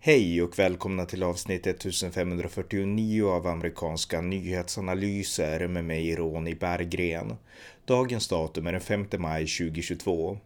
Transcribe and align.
Hej 0.00 0.42
och 0.42 0.58
välkomna 0.58 1.04
till 1.04 1.22
avsnitt 1.22 1.66
1549 1.66 3.28
av 3.28 3.46
amerikanska 3.46 4.20
nyhetsanalyser 4.20 5.68
med 5.68 5.84
mig 5.84 6.16
Ronny 6.16 6.54
Berggren. 6.54 7.36
Dagens 7.84 8.28
datum 8.28 8.66
är 8.66 8.72
den 8.72 8.80
5 8.80 9.06
maj 9.18 9.46
2022. 9.46 10.38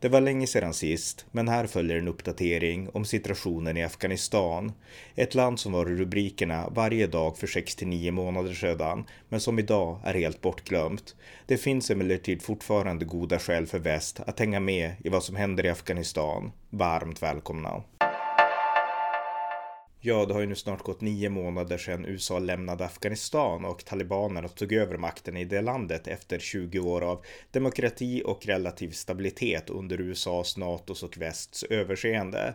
Det 0.00 0.08
var 0.08 0.20
länge 0.20 0.46
sedan 0.46 0.74
sist, 0.74 1.26
men 1.30 1.48
här 1.48 1.66
följer 1.66 1.96
en 1.96 2.08
uppdatering 2.08 2.88
om 2.92 3.04
situationen 3.04 3.76
i 3.76 3.84
Afghanistan. 3.84 4.72
Ett 5.14 5.34
land 5.34 5.60
som 5.60 5.72
var 5.72 5.90
i 5.90 5.94
rubrikerna 5.94 6.68
varje 6.68 7.06
dag 7.06 7.38
för 7.38 7.46
69 7.46 8.12
månader 8.12 8.54
sedan, 8.54 9.04
men 9.28 9.40
som 9.40 9.58
idag 9.58 10.00
är 10.04 10.14
helt 10.14 10.40
bortglömt. 10.40 11.16
Det 11.46 11.56
finns 11.56 11.90
emellertid 11.90 12.42
fortfarande 12.42 13.04
goda 13.04 13.38
skäl 13.38 13.66
för 13.66 13.78
väst 13.78 14.20
att 14.20 14.38
hänga 14.38 14.60
med 14.60 14.92
i 15.04 15.08
vad 15.08 15.24
som 15.24 15.36
händer 15.36 15.66
i 15.66 15.70
Afghanistan. 15.70 16.52
Varmt 16.70 17.22
välkomna! 17.22 17.82
Ja, 20.08 20.26
det 20.26 20.34
har 20.34 20.40
ju 20.40 20.46
nu 20.46 20.54
snart 20.54 20.82
gått 20.82 21.00
nio 21.00 21.28
månader 21.28 21.78
sedan 21.78 22.04
USA 22.04 22.38
lämnade 22.38 22.84
Afghanistan 22.84 23.64
och 23.64 23.84
talibanerna 23.84 24.48
tog 24.48 24.72
över 24.72 24.96
makten 24.96 25.36
i 25.36 25.44
det 25.44 25.60
landet 25.60 26.08
efter 26.08 26.38
20 26.38 26.78
år 26.78 27.02
av 27.02 27.24
demokrati 27.50 28.22
och 28.24 28.46
relativ 28.46 28.90
stabilitet 28.90 29.70
under 29.70 30.00
USAs, 30.00 30.56
NATOs 30.56 31.02
och 31.02 31.18
västs 31.18 31.62
överseende. 31.62 32.54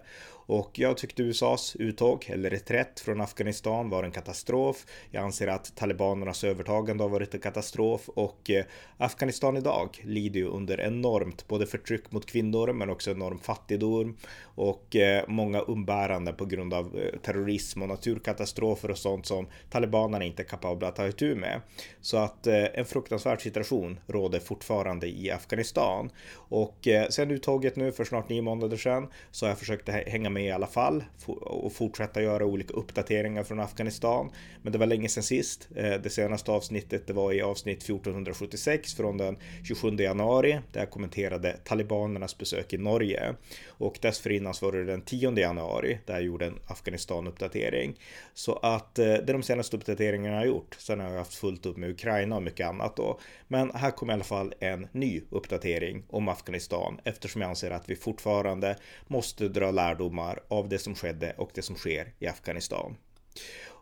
Och 0.51 0.79
jag 0.79 0.97
tyckte 0.97 1.23
USAs 1.23 1.75
uttåg, 1.75 2.25
eller 2.29 2.49
reträtt 2.49 2.99
från 2.99 3.21
Afghanistan 3.21 3.89
var 3.89 4.03
en 4.03 4.11
katastrof. 4.11 4.85
Jag 5.11 5.23
anser 5.23 5.47
att 5.47 5.75
talibanernas 5.75 6.43
övertagande 6.43 7.03
har 7.03 7.09
varit 7.09 7.33
en 7.33 7.39
katastrof 7.39 8.09
och 8.09 8.49
eh, 8.49 8.65
Afghanistan 8.97 9.57
idag 9.57 10.01
lider 10.03 10.39
ju 10.39 10.47
under 10.47 10.81
enormt 10.81 11.47
både 11.47 11.65
förtryck 11.65 12.11
mot 12.11 12.25
kvinnor 12.25 12.73
men 12.73 12.89
också 12.89 13.11
enorm 13.11 13.39
fattigdom 13.39 14.17
och 14.43 14.95
eh, 14.95 15.23
många 15.27 15.61
umbäranden 15.61 16.35
på 16.35 16.45
grund 16.45 16.73
av 16.73 16.99
eh, 16.99 17.19
terrorism 17.19 17.81
och 17.81 17.87
naturkatastrofer 17.87 18.91
och 18.91 18.97
sånt 18.97 19.25
som 19.25 19.47
talibanerna 19.69 20.25
inte 20.25 20.41
är 20.41 20.47
kapabla 20.47 20.87
att 20.87 20.95
ta 20.95 21.07
itu 21.07 21.35
med. 21.35 21.61
Så 22.01 22.17
att 22.17 22.47
en 22.47 22.85
fruktansvärd 22.85 23.41
situation 23.41 23.99
råder 24.07 24.39
fortfarande 24.39 25.07
i 25.07 25.31
Afghanistan. 25.31 26.09
Och 26.33 26.87
sen 27.09 27.31
uttåget 27.31 27.75
nu 27.75 27.91
för 27.91 28.03
snart 28.03 28.29
nio 28.29 28.41
månader 28.41 28.77
sedan 28.77 29.07
så 29.31 29.45
har 29.45 29.49
jag 29.49 29.59
försökt 29.59 29.89
hänga 29.89 30.29
med 30.29 30.40
i 30.45 30.51
alla 30.51 30.67
fall 30.67 31.03
och 31.41 31.73
fortsätta 31.73 32.21
göra 32.21 32.45
olika 32.45 32.73
uppdateringar 32.73 33.43
från 33.43 33.59
Afghanistan. 33.59 34.31
Men 34.61 34.71
det 34.71 34.77
var 34.77 34.85
länge 34.85 35.09
sedan 35.09 35.23
sist. 35.23 35.67
Eh, 35.75 35.93
det 36.03 36.09
senaste 36.09 36.51
avsnittet 36.51 37.07
det 37.07 37.13
var 37.13 37.33
i 37.33 37.41
avsnitt 37.41 37.83
1476 37.83 38.93
från 38.93 39.17
den 39.17 39.37
27 39.63 39.95
januari 39.95 40.59
där 40.71 40.79
jag 40.79 40.89
kommenterade 40.89 41.57
talibanernas 41.63 42.37
besök 42.37 42.73
i 42.73 42.77
Norge. 42.77 43.35
Och 43.67 43.97
dessförinnan 44.01 44.53
var 44.61 44.71
det 44.71 44.85
den 44.85 45.01
10 45.01 45.39
januari 45.39 45.99
där 46.05 46.13
jag 46.13 46.23
gjorde 46.23 46.45
en 46.45 46.59
Afghanistan-uppdatering. 46.67 47.99
Så 48.33 48.53
att 48.53 48.99
eh, 48.99 49.05
det 49.05 49.29
är 49.29 49.33
de 49.33 49.43
senaste 49.43 49.77
uppdateringarna 49.77 50.35
jag 50.35 50.41
har 50.41 50.47
gjort. 50.47 50.75
Sen 50.79 50.99
har 50.99 51.09
jag 51.09 51.17
haft 51.17 51.35
fullt 51.35 51.65
upp 51.65 51.77
med 51.77 51.89
Ukraina 51.89 52.35
och 52.35 52.43
mycket 52.43 52.67
annat 52.67 52.95
då. 52.95 53.19
Men 53.47 53.71
här 53.75 53.91
kommer 53.91 54.13
i 54.13 54.15
alla 54.15 54.23
fall 54.23 54.53
en 54.59 54.87
ny 54.91 55.21
uppdatering 55.29 56.03
om 56.09 56.27
Afghanistan 56.27 56.99
eftersom 57.03 57.41
jag 57.41 57.49
anser 57.49 57.71
att 57.71 57.89
vi 57.89 57.95
fortfarande 57.95 58.75
måste 59.07 59.47
dra 59.47 59.71
lärdomar 60.21 60.39
av 60.47 60.69
det 60.69 60.79
som 60.79 60.95
skedde 60.95 61.33
och 61.37 61.51
det 61.53 61.61
som 61.61 61.75
sker 61.75 62.13
i 62.19 62.27
Afghanistan. 62.27 62.97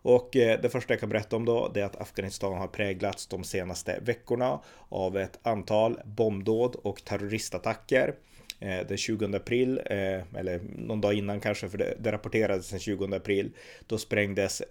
Och 0.01 0.35
eh, 0.35 0.61
det 0.61 0.69
första 0.69 0.93
jag 0.93 0.99
kan 0.99 1.09
berätta 1.09 1.35
om 1.35 1.45
då 1.45 1.71
det 1.73 1.81
är 1.81 1.85
att 1.85 2.01
Afghanistan 2.01 2.57
har 2.57 2.67
präglats 2.67 3.27
de 3.27 3.43
senaste 3.43 3.99
veckorna 4.01 4.59
av 4.89 5.17
ett 5.17 5.39
antal 5.43 5.99
bombdåd 6.05 6.75
och 6.75 7.03
terroristattacker. 7.03 8.15
Eh, 8.61 8.87
den 8.87 8.97
20 8.97 9.35
april, 9.35 9.81
eh, 9.85 10.37
eller 10.39 10.59
någon 10.77 11.01
dag 11.01 11.13
innan 11.13 11.39
kanske, 11.39 11.69
för 11.69 11.77
det, 11.77 12.11
rapporterades 12.11 12.69
den 12.69 12.79
20 12.79 13.15
april, 13.15 13.51
då 13.87 13.97
sprängdes 13.97 14.61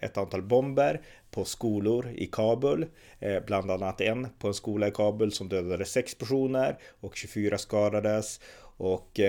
ett 0.00 0.16
antal 0.16 0.42
bomber 0.42 1.00
på 1.30 1.44
skolor 1.44 2.08
i 2.16 2.26
Kabul, 2.26 2.86
bland 3.46 3.70
annat 3.70 4.00
en 4.00 4.28
på 4.38 4.48
en 4.48 4.54
skola 4.54 4.88
i 4.88 4.90
Kabul 4.90 5.32
som 5.32 5.48
dödade 5.48 5.84
sex 5.84 6.14
personer 6.14 6.78
och 7.00 7.16
24 7.16 7.58
skadades. 7.58 8.40
Och 8.78 9.20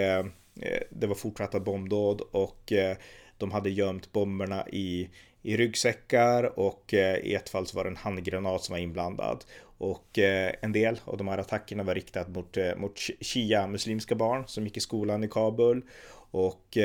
Eh, 0.61 0.81
det 0.89 1.07
var 1.07 1.15
fortsatta 1.15 1.59
bombdåd 1.59 2.21
och 2.21 2.71
eh, 2.71 2.97
de 3.37 3.51
hade 3.51 3.69
gömt 3.69 4.11
bomberna 4.11 4.69
i, 4.69 5.09
i 5.41 5.57
ryggsäckar 5.57 6.59
och 6.59 6.93
eh, 6.93 7.17
i 7.17 7.35
ett 7.35 7.49
fall 7.49 7.65
så 7.65 7.77
var 7.77 7.83
det 7.83 7.89
en 7.89 7.95
handgranat 7.95 8.63
som 8.63 8.73
var 8.73 8.79
inblandad. 8.79 9.45
Och 9.81 10.17
en 10.61 10.71
del 10.71 10.99
av 11.05 11.17
de 11.17 11.27
här 11.27 11.37
attackerna 11.37 11.83
var 11.83 11.95
riktade 11.95 12.31
mot, 12.31 12.57
mot 12.77 12.99
shia-muslimska 13.21 14.15
barn 14.15 14.43
som 14.47 14.63
gick 14.63 14.77
i 14.77 14.79
skolan 14.79 15.23
i 15.23 15.27
Kabul. 15.27 15.81
Och 16.31 16.77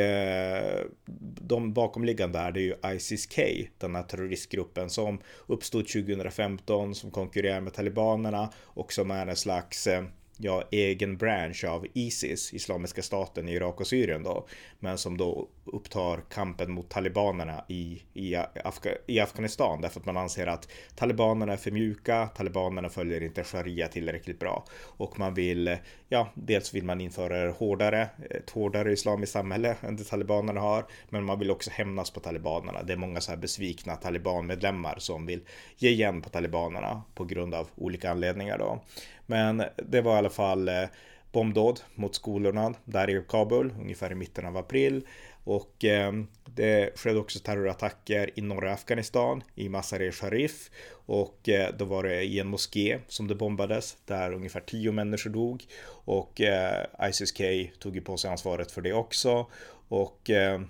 de 1.41 1.73
bakomliggande 1.73 2.39
är 2.39 2.53
det 2.53 2.61
ju 2.61 2.75
Isis-K, 2.85 3.43
den 3.79 3.95
här 3.95 4.03
terroristgruppen 4.03 4.91
som 4.91 5.21
uppstod 5.47 5.89
2015, 5.89 6.95
som 6.95 7.11
konkurrerar 7.11 7.61
med 7.61 7.75
talibanerna 7.75 8.53
och 8.57 8.93
som 8.93 9.11
är 9.11 9.27
en 9.27 9.37
slags 9.37 9.89
ja, 10.37 10.63
egen 10.71 11.17
bransch 11.17 11.65
av 11.65 11.87
Isis, 11.93 12.55
Islamiska 12.55 13.03
staten 13.03 13.49
i 13.49 13.53
Irak 13.53 13.81
och 13.81 13.87
Syrien 13.87 14.23
då, 14.23 14.47
men 14.79 14.99
som 14.99 15.17
då 15.17 15.49
upptar 15.65 16.21
kampen 16.31 16.73
mot 16.73 16.89
talibanerna 16.89 17.65
i, 17.69 18.03
i, 18.15 18.37
Afga, 18.65 18.91
i 19.07 19.21
Afghanistan 19.21 19.81
därför 19.81 20.01
att 20.01 20.07
man 20.07 20.17
anser 20.17 20.47
att 20.47 20.69
talibanerna 20.97 21.53
är 21.53 21.57
för 21.57 21.71
mjuka, 21.71 22.27
talibanerna 22.27 22.89
följer 22.89 23.23
inte 23.23 23.45
sharia 23.45 23.89
tillräckligt 23.89 24.39
bra 24.39 24.65
och 24.81 25.19
man 25.19 25.35
vill, 25.35 25.77
ja, 26.09 26.29
dels 26.35 26.75
vill 26.75 26.85
man 26.85 27.01
införa 27.01 27.51
hårdare, 27.51 28.09
ett 28.31 28.51
hårdare 28.51 28.93
islamiskt 28.93 29.33
samhälle 29.33 29.77
än 29.81 29.97
det 29.97 30.05
talibanerna 30.05 30.61
har, 30.61 30.87
men 31.09 31.25
man 31.25 31.39
vill 31.39 31.51
också 31.51 31.71
hämnas 31.71 32.11
på 32.11 32.21
talibanerna. 32.21 32.83
Det 32.83 32.93
är 32.93 32.97
många 32.97 33.21
så 33.21 33.31
här 33.31 33.39
besvikna 33.39 33.97
talibanmedlemmar 33.97 34.95
som 34.99 35.27
vill 35.27 35.41
ge 35.77 35.91
igen 35.91 36.23
på 36.23 36.29
talibanerna 36.29 37.03
på 37.15 37.25
grund 37.25 37.55
av 37.55 37.69
olika 37.77 38.11
anledningar 38.11 38.59
då. 38.59 38.83
Men 39.27 39.63
det 39.77 40.01
var 40.01 40.15
i 40.15 40.19
alla 40.19 40.31
fall 40.31 40.69
eh, 40.69 40.85
bombdåd 41.33 41.81
mot 41.95 42.15
skolorna 42.15 42.75
där 42.85 43.11
i 43.11 43.25
Kabul 43.29 43.75
ungefär 43.81 44.13
i 44.13 44.15
mitten 44.15 44.47
av 44.47 44.57
april. 44.57 45.07
Och 45.45 45.85
eh, 45.85 46.13
det 46.45 46.99
skedde 46.99 47.19
också 47.19 47.39
terrorattacker 47.39 48.31
i 48.35 48.41
norra 48.41 48.73
Afghanistan 48.73 49.43
i 49.55 49.69
Mazar-e 49.69 50.13
Sharif. 50.13 50.71
Och 51.07 51.49
eh, 51.49 51.75
då 51.79 51.85
var 51.85 52.03
det 52.03 52.23
i 52.23 52.41
en 52.41 52.47
moské 52.47 52.99
som 53.09 53.29
det 53.29 53.35
bombades 53.35 53.97
där 54.05 54.33
ungefär 54.33 54.61
tio 54.61 54.93
människor 54.93 55.31
dog. 55.31 55.65
Och 55.87 56.41
eh, 56.41 56.87
ISIS-K 57.09 57.45
tog 57.79 57.95
ju 57.95 58.01
på 58.01 58.17
sig 58.17 58.31
ansvaret 58.31 58.71
för 58.71 58.83
det 58.83 58.93
också. 58.93 59.47
Och 59.89 60.31
ehm, 60.31 60.69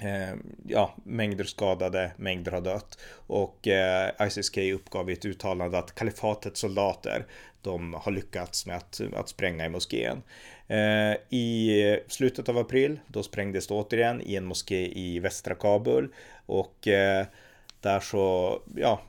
eh, 0.00 0.34
ja, 0.66 0.94
mängder 1.04 1.44
skadade, 1.44 2.12
mängder 2.16 2.52
har 2.52 2.60
dött. 2.60 2.98
Och 3.26 3.68
eh, 3.68 4.10
ISIS-K 4.20 4.72
uppgav 4.72 5.10
i 5.10 5.12
ett 5.12 5.24
uttalande 5.24 5.78
att 5.78 5.94
kalifatets 5.94 6.60
soldater 6.60 7.26
de 7.62 7.94
har 7.94 8.12
lyckats 8.12 8.66
med 8.66 8.76
att, 8.76 9.00
att 9.14 9.28
spränga 9.28 9.66
i 9.66 9.68
moskén. 9.68 10.22
Eh, 10.68 11.16
I 11.30 12.00
slutet 12.08 12.48
av 12.48 12.58
april 12.58 13.00
då 13.06 13.22
sprängdes 13.22 13.66
det 13.66 13.74
återigen 13.74 14.20
i 14.20 14.36
en 14.36 14.44
moské 14.44 14.98
i 14.98 15.18
västra 15.18 15.54
Kabul. 15.54 16.14
Och 16.46 16.88
eh, 16.88 17.26
där 17.80 18.00
så 18.00 18.62
ja, 18.76 19.00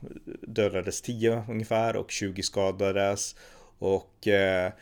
dödades 0.42 1.02
10 1.02 1.44
ungefär 1.48 1.96
och 1.96 2.10
20 2.10 2.42
skadades. 2.42 3.36
Och 3.78 4.28
eh, 4.28 4.72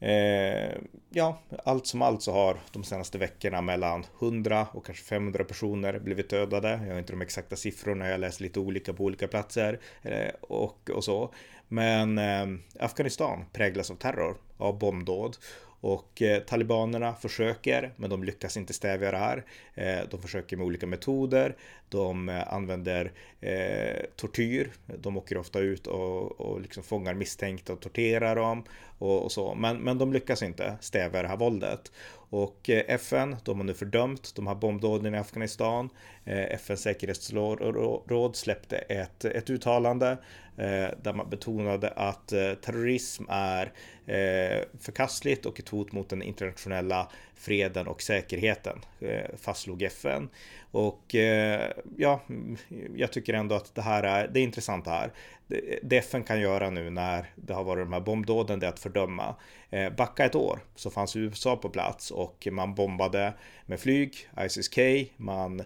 eh, 0.00 0.78
ja, 1.10 1.38
allt 1.64 1.86
som 1.86 2.02
allt 2.02 2.22
så 2.22 2.32
har 2.32 2.56
de 2.72 2.84
senaste 2.84 3.18
veckorna 3.18 3.60
mellan 3.60 4.04
100 4.20 4.66
och 4.72 4.86
kanske 4.86 5.04
500 5.04 5.44
personer 5.44 5.98
blivit 5.98 6.30
dödade. 6.30 6.80
Jag 6.86 6.92
har 6.92 6.98
inte 6.98 7.12
de 7.12 7.22
exakta 7.22 7.56
siffrorna, 7.56 8.08
jag 8.08 8.20
läser 8.20 8.42
lite 8.42 8.60
olika 8.60 8.92
på 8.92 9.04
olika 9.04 9.28
platser 9.28 9.80
eh, 10.02 10.34
och, 10.40 10.90
och 10.90 11.04
så. 11.04 11.34
Men 11.68 12.18
eh, 12.18 12.46
Afghanistan 12.78 13.44
präglas 13.52 13.90
av 13.90 13.94
terror, 13.94 14.36
av 14.56 14.78
bombdåd 14.78 15.36
och 15.80 16.22
eh, 16.22 16.42
talibanerna 16.42 17.14
försöker, 17.14 17.92
men 17.96 18.10
de 18.10 18.24
lyckas 18.24 18.56
inte 18.56 18.72
stävja 18.72 19.10
det 19.10 19.16
här. 19.16 19.44
Eh, 19.74 19.98
de 20.10 20.22
försöker 20.22 20.56
med 20.56 20.66
olika 20.66 20.86
metoder. 20.86 21.56
De 21.88 22.28
eh, 22.28 22.52
använder 22.52 23.12
eh, 23.40 24.04
tortyr. 24.16 24.70
De 24.86 25.16
åker 25.16 25.36
ofta 25.38 25.58
ut 25.58 25.86
och, 25.86 26.40
och 26.40 26.60
liksom 26.60 26.82
fångar 26.82 27.14
misstänkta 27.14 27.72
och 27.72 27.80
torterar 27.80 28.36
dem 28.36 28.64
och, 28.98 29.24
och, 29.24 29.32
så. 29.32 29.54
Men, 29.54 29.78
men 29.78 29.98
de 29.98 30.12
lyckas 30.12 30.42
inte 30.42 30.76
stävja 30.80 31.22
det 31.22 31.28
här 31.28 31.36
våldet. 31.36 31.92
Och 32.30 32.70
eh, 32.70 32.84
FN, 32.88 33.36
de 33.44 33.58
har 33.58 33.64
nu 33.64 33.74
fördömt 33.74 34.32
de 34.36 34.46
här 34.46 34.54
bombdåden 34.54 35.14
i 35.14 35.18
Afghanistan. 35.18 35.90
Eh, 36.24 36.54
FNs 36.54 36.80
säkerhetsråd 36.80 38.36
släppte 38.36 38.76
ett, 38.76 39.24
ett 39.24 39.50
uttalande 39.50 40.10
eh, 40.56 40.88
där 41.02 41.12
man 41.12 41.30
betonade 41.30 41.90
att 41.90 42.28
terrorism 42.62 43.24
är 43.28 43.72
förkastligt 44.80 45.46
och 45.46 45.60
ett 45.60 45.68
hot 45.68 45.92
mot 45.92 46.08
den 46.08 46.22
internationella 46.22 47.10
freden 47.40 47.86
och 47.86 48.02
säkerheten, 48.02 48.80
eh, 49.00 49.36
fastslog 49.36 49.82
FN. 49.82 50.28
Och 50.70 51.14
eh, 51.14 51.70
ja, 51.96 52.20
jag 52.96 53.12
tycker 53.12 53.34
ändå 53.34 53.54
att 53.54 53.74
det 53.74 53.82
här 53.82 54.02
är, 54.02 54.28
det 54.28 54.40
är 54.40 54.44
intressant 54.44 54.84
det 54.84 54.90
här. 54.90 55.12
Det 55.82 55.96
FN 55.96 56.22
kan 56.22 56.40
göra 56.40 56.70
nu 56.70 56.90
när 56.90 57.26
det 57.36 57.54
har 57.54 57.64
varit 57.64 57.86
de 57.86 57.92
här 57.92 58.00
bombdåden, 58.00 58.60
det 58.60 58.66
är 58.66 58.70
att 58.70 58.78
fördöma. 58.78 59.34
Eh, 59.70 59.92
backa 59.92 60.24
ett 60.24 60.34
år 60.34 60.60
så 60.74 60.90
fanns 60.90 61.16
USA 61.16 61.56
på 61.56 61.68
plats 61.68 62.10
och 62.10 62.48
man 62.50 62.74
bombade 62.74 63.34
med 63.66 63.80
flyg, 63.80 64.28
ISIS-K, 64.40 64.82
man 65.16 65.62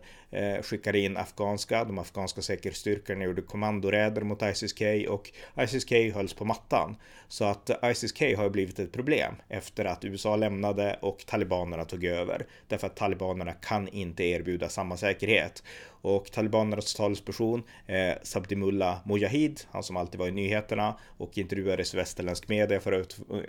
skickade 0.62 0.98
in 0.98 1.16
afghanska, 1.16 1.84
de 1.84 1.98
afghanska 1.98 2.42
säkerhetsstyrkorna 2.42 3.24
gjorde 3.24 3.42
kommandoräder 3.42 4.22
mot 4.22 4.42
ISIS-K 4.42 4.84
och 5.08 5.30
ISIS-K 5.56 6.10
hölls 6.14 6.34
på 6.34 6.44
mattan. 6.44 6.96
Så 7.28 7.44
att 7.44 7.70
ISIS-K 7.82 8.36
har 8.36 8.50
blivit 8.50 8.78
ett 8.78 8.92
problem 8.92 9.34
efter 9.48 9.84
att 9.84 10.04
USA 10.04 10.36
lämnade 10.36 10.98
och 11.02 11.26
talibanerna 11.64 11.84
tog 11.84 12.05
över. 12.05 12.46
Därför 12.69 12.87
att 12.87 12.96
talibanerna 12.96 13.52
kan 13.52 13.88
inte 13.88 14.25
erbjuda 14.25 14.69
samma 14.69 14.96
säkerhet. 14.96 15.62
Och 16.04 16.32
talibanernas 16.32 16.94
talesperson 16.94 17.62
eh, 17.86 18.14
Sabdimullah 18.22 18.98
Mujahid, 19.04 19.60
han 19.70 19.82
som 19.82 19.96
alltid 19.96 20.20
var 20.20 20.28
i 20.28 20.32
nyheterna 20.32 20.94
och 21.16 21.38
intervjuades 21.38 21.94
i 21.94 21.96
västerländsk 21.96 22.48
media 22.48 22.80
för 22.80 23.04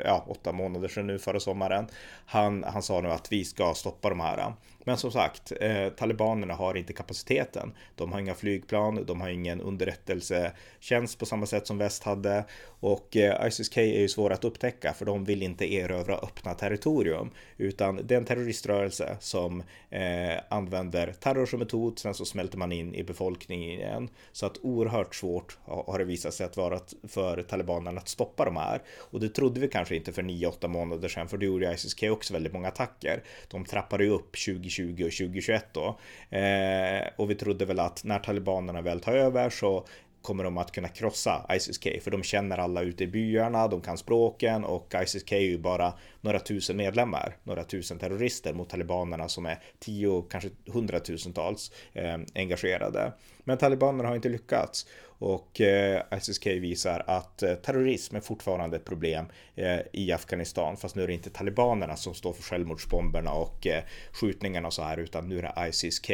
ja, 0.05 0.25
åtta 0.27 0.51
månader 0.51 0.87
sedan 0.87 1.07
nu 1.07 1.19
förra 1.19 1.39
sommaren. 1.39 1.87
Han, 2.25 2.63
han 2.63 2.81
sa 2.81 3.01
nu 3.01 3.09
att 3.09 3.31
vi 3.31 3.45
ska 3.45 3.73
stoppa 3.73 4.09
de 4.09 4.19
här. 4.19 4.53
Men 4.85 4.97
som 4.97 5.11
sagt, 5.11 5.51
eh, 5.61 5.89
talibanerna 5.89 6.53
har 6.53 6.77
inte 6.77 6.93
kapaciteten. 6.93 7.73
De 7.95 8.11
har 8.11 8.19
inga 8.19 8.35
flygplan, 8.35 9.05
de 9.05 9.21
har 9.21 9.29
ingen 9.29 9.61
underrättelsetjänst 9.61 11.19
på 11.19 11.25
samma 11.25 11.45
sätt 11.45 11.67
som 11.67 11.77
väst 11.77 12.03
hade 12.03 12.45
och 12.79 13.17
eh, 13.17 13.47
ISIS-K 13.47 13.81
är 13.81 13.99
ju 14.01 14.07
svåra 14.07 14.33
att 14.33 14.43
upptäcka 14.43 14.93
för 14.93 15.05
de 15.05 15.23
vill 15.23 15.43
inte 15.43 15.73
erövra 15.73 16.15
öppna 16.15 16.53
territorium 16.53 17.31
utan 17.57 17.99
det 18.03 18.15
är 18.15 18.17
en 18.19 18.25
terroriströrelse 18.25 19.17
som 19.19 19.63
eh, 19.89 20.39
använder 20.49 21.13
terror 21.19 21.45
som 21.45 21.59
metod. 21.59 21.99
Sen 21.99 22.13
så 22.13 22.25
smäller 22.25 22.44
smälter 22.45 22.57
man 22.57 22.71
in 22.71 22.95
i 22.95 23.03
befolkningen 23.03 23.69
igen 23.69 24.09
så 24.31 24.45
att 24.45 24.57
oerhört 24.63 25.15
svårt 25.15 25.57
har 25.65 25.99
det 25.99 26.05
visat 26.05 26.33
sig 26.33 26.45
att 26.45 26.57
vara 26.57 26.79
för 27.07 27.41
talibanerna 27.41 28.01
att 28.01 28.07
stoppa 28.07 28.45
de 28.45 28.55
här 28.55 28.81
och 29.11 29.19
det 29.19 29.29
trodde 29.29 29.59
vi 29.59 29.67
kanske 29.67 29.95
inte 29.95 30.13
för 30.13 30.23
9-8 30.23 30.67
månader 30.67 31.09
sedan 31.09 31.27
för 31.27 31.37
det 31.37 31.45
gjorde 31.45 31.73
ISIS-K 31.73 32.11
också 32.11 32.33
väldigt 32.33 32.53
många 32.53 32.67
attacker. 32.67 33.23
De 33.47 33.65
trappade 33.65 34.03
ju 34.03 34.09
upp 34.09 34.35
2020 34.45 34.91
och 34.91 35.11
2021 35.11 35.65
då. 35.73 35.97
Eh, 36.37 37.07
och 37.17 37.29
vi 37.29 37.35
trodde 37.35 37.65
väl 37.65 37.79
att 37.79 38.03
när 38.03 38.19
talibanerna 38.19 38.81
väl 38.81 38.99
tar 38.99 39.13
över 39.13 39.49
så 39.49 39.85
kommer 40.25 40.43
de 40.43 40.57
att 40.57 40.71
kunna 40.71 40.87
krossa 40.87 41.45
ISIS-K 41.55 41.89
för 42.01 42.11
de 42.11 42.23
känner 42.23 42.57
alla 42.57 42.81
ute 42.81 43.03
i 43.03 43.07
byarna, 43.07 43.67
de 43.67 43.81
kan 43.81 43.97
språken 43.97 44.63
och 44.63 44.93
ISIS-K 45.03 45.35
är 45.35 45.39
ju 45.39 45.57
bara 45.57 45.93
några 46.21 46.39
tusen 46.39 46.77
medlemmar, 46.77 47.37
några 47.43 47.63
tusen 47.63 47.99
terrorister 47.99 48.53
mot 48.53 48.69
talibanerna 48.69 49.29
som 49.29 49.45
är 49.45 49.59
tio, 49.79 50.25
kanske 50.29 50.49
hundratusentals 50.67 51.71
eh, 51.93 52.17
engagerade. 52.35 53.13
Men 53.45 53.57
talibanerna 53.57 54.09
har 54.09 54.15
inte 54.15 54.29
lyckats. 54.29 54.85
Och 55.17 55.61
eh, 55.61 56.01
ISIS-K 56.11 56.49
visar 56.49 57.03
att 57.07 57.43
eh, 57.43 57.53
terrorism 57.53 58.15
är 58.15 58.19
fortfarande 58.19 58.77
ett 58.77 58.85
problem 58.85 59.25
eh, 59.55 59.79
i 59.93 60.11
Afghanistan. 60.11 60.77
Fast 60.77 60.95
nu 60.95 61.03
är 61.03 61.07
det 61.07 61.13
inte 61.13 61.29
talibanerna 61.29 61.95
som 61.95 62.13
står 62.13 62.33
för 62.33 62.43
självmordsbomberna 62.43 63.31
och 63.31 63.67
eh, 63.67 63.83
skjutningarna 64.11 64.67
och 64.67 64.73
så 64.73 64.83
här 64.83 64.97
utan 64.97 65.29
nu 65.29 65.39
är 65.39 65.41
det 65.41 65.67
ISIS-K 65.69 66.13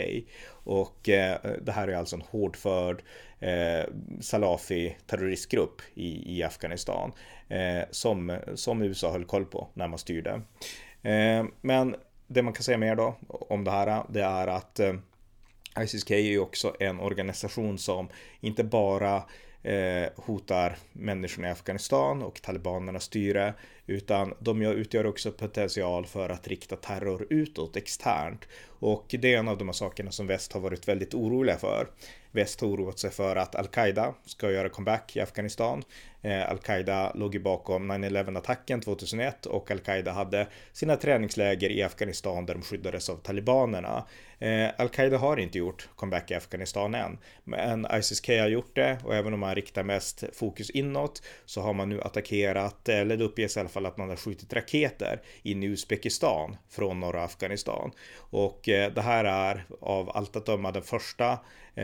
och 0.50 1.10
eh, 1.10 1.38
det 1.62 1.72
här 1.72 1.88
är 1.88 1.96
alltså 1.96 2.16
en 2.16 2.22
hårdförd 2.22 3.02
eh, 3.40 3.86
Salafi 4.20 4.98
terroristgrupp 5.08 5.82
i, 5.94 6.38
i 6.38 6.44
Afghanistan 6.44 7.12
eh, 7.48 7.84
som, 7.92 8.38
som 8.56 8.82
USA 8.82 9.12
höll 9.12 9.26
koll 9.26 9.46
på 9.46 9.68
när 9.74 9.88
man 9.88 10.00
styrde. 10.00 10.42
Eh, 11.02 11.46
men 11.62 11.96
det 12.28 12.42
man 12.42 12.54
kan 12.54 12.64
säga 12.64 12.78
mer 12.78 12.96
då 12.96 13.16
om 13.30 13.64
det 13.64 13.72
här, 13.72 14.04
det 14.10 14.22
är 14.24 14.48
att 14.48 14.80
eh, 14.80 14.94
ICSK 15.80 16.12
är 16.12 16.18
ju 16.18 16.40
också 16.40 16.76
en 16.80 17.00
organisation 17.00 17.78
som 17.78 18.10
inte 18.40 18.64
bara 18.64 19.24
eh, 19.64 20.10
hotar 20.16 20.78
människorna 20.94 21.48
i 21.48 21.52
Afghanistan 21.52 22.22
och 22.22 22.42
talibanernas 22.42 23.04
styre 23.04 23.54
utan 23.86 24.34
de 24.40 24.62
utgör 24.62 25.06
också 25.06 25.32
potential 25.32 26.06
för 26.06 26.30
att 26.30 26.48
rikta 26.48 26.76
terror 26.76 27.28
utåt 27.30 27.76
externt. 27.76 28.46
Och 28.68 29.16
det 29.20 29.34
är 29.34 29.38
en 29.40 29.48
av 29.48 29.58
de 29.58 29.68
här 29.68 29.74
sakerna 29.74 30.12
som 30.12 30.28
väst 30.28 30.54
har 30.54 30.60
varit 30.60 30.88
väldigt 30.88 31.14
oroliga 31.14 31.58
för. 31.58 31.88
Väst 32.32 32.62
har 32.62 32.68
oroat 32.68 33.00
sig 33.00 33.12
för 33.12 33.36
att 33.36 33.56
al-Qaida 33.56 34.14
ska 34.26 34.52
göra 34.52 34.70
comeback 34.70 35.16
i 35.16 35.20
Afghanistan. 35.20 35.84
Eh, 36.22 36.50
al-Qaida 36.50 37.12
låg 37.16 37.34
ju 37.34 37.40
bakom 37.40 37.92
9-11 37.92 38.38
attacken 38.38 38.82
2001 38.82 39.46
och 39.46 39.72
al-Qaida 39.72 40.12
hade 40.12 40.48
sina 40.72 40.96
träningsläger 40.96 41.70
i 41.70 41.84
Afghanistan 41.84 42.46
där 42.46 42.54
de 42.54 42.64
skyddades 42.64 43.10
av 43.10 43.16
talibanerna. 43.16 44.06
Eh, 44.40 44.70
al-Qaida 44.78 45.18
har 45.18 45.38
inte 45.38 45.58
gjort 45.58 45.90
comeback 45.96 46.32
i 46.32 46.34
Afghanistan 46.34 46.96
än, 46.96 47.18
men 47.44 47.88
ISIS-K 47.92 48.40
har 48.40 48.48
gjort 48.48 48.76
det 48.76 48.98
och 49.04 49.16
även 49.16 49.34
om 49.34 49.40
man 49.40 49.56
riktar 49.56 49.84
mest 49.84 50.24
fokus 50.34 50.70
inåt 50.70 51.24
så 51.46 51.62
har 51.62 51.74
man 51.74 51.90
nu 51.90 52.02
attackerat, 52.02 52.90
eh, 52.90 53.00
eller 53.00 53.18
det 53.18 53.24
uppges 53.24 53.58
i 53.58 53.60
alla 53.60 53.70
fall 53.70 53.86
att 53.86 53.98
man 53.98 54.10
har 54.10 54.16
skjutit 54.16 54.54
raketer 54.54 55.22
in 55.44 55.64
i 55.64 55.68
Uzbekistan 55.68 56.58
från 56.70 57.00
norra 57.00 57.24
Afghanistan. 57.24 57.92
Och 58.18 58.60
det 58.66 59.02
här 59.02 59.26
är 59.26 59.66
av 59.82 60.10
allt 60.10 60.36
att 60.36 60.46
döma 60.46 60.72
den 60.72 60.84
första 60.84 61.40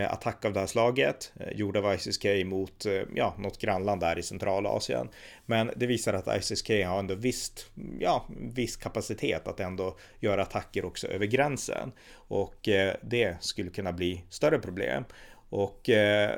attack 0.10 0.46
av 0.46 0.54
det 0.54 0.60
här 0.60 0.68
slaget, 0.68 1.34
gjord 1.52 1.78
av 1.78 1.94
ISIS-K 1.94 2.46
mot 2.46 2.86
ja, 3.16 3.36
något 3.38 3.60
grannland 3.60 4.02
där 4.02 4.20
i 4.20 4.24
Centralasien. 4.28 5.10
Men 5.46 5.72
det 5.76 5.88
visar 5.88 6.14
att 6.14 6.38
ISIS-K 6.38 6.86
har 6.86 7.00
ändå 7.00 7.16
visst, 7.16 7.70
ja, 8.00 8.26
viss 8.30 8.78
kapacitet 8.78 9.48
att 9.48 9.60
ändå 9.60 9.98
göra 10.20 10.42
attacker 10.42 10.86
också 10.86 11.08
över 11.08 11.26
gränsen. 11.26 11.92
Och 12.14 12.70
eh, 12.70 12.96
det 13.02 13.38
skulle 13.40 13.70
kunna 13.70 13.94
bli 13.94 14.24
större 14.30 14.60
problem. 14.60 15.04
Och 15.50 15.90
eh, 15.90 16.32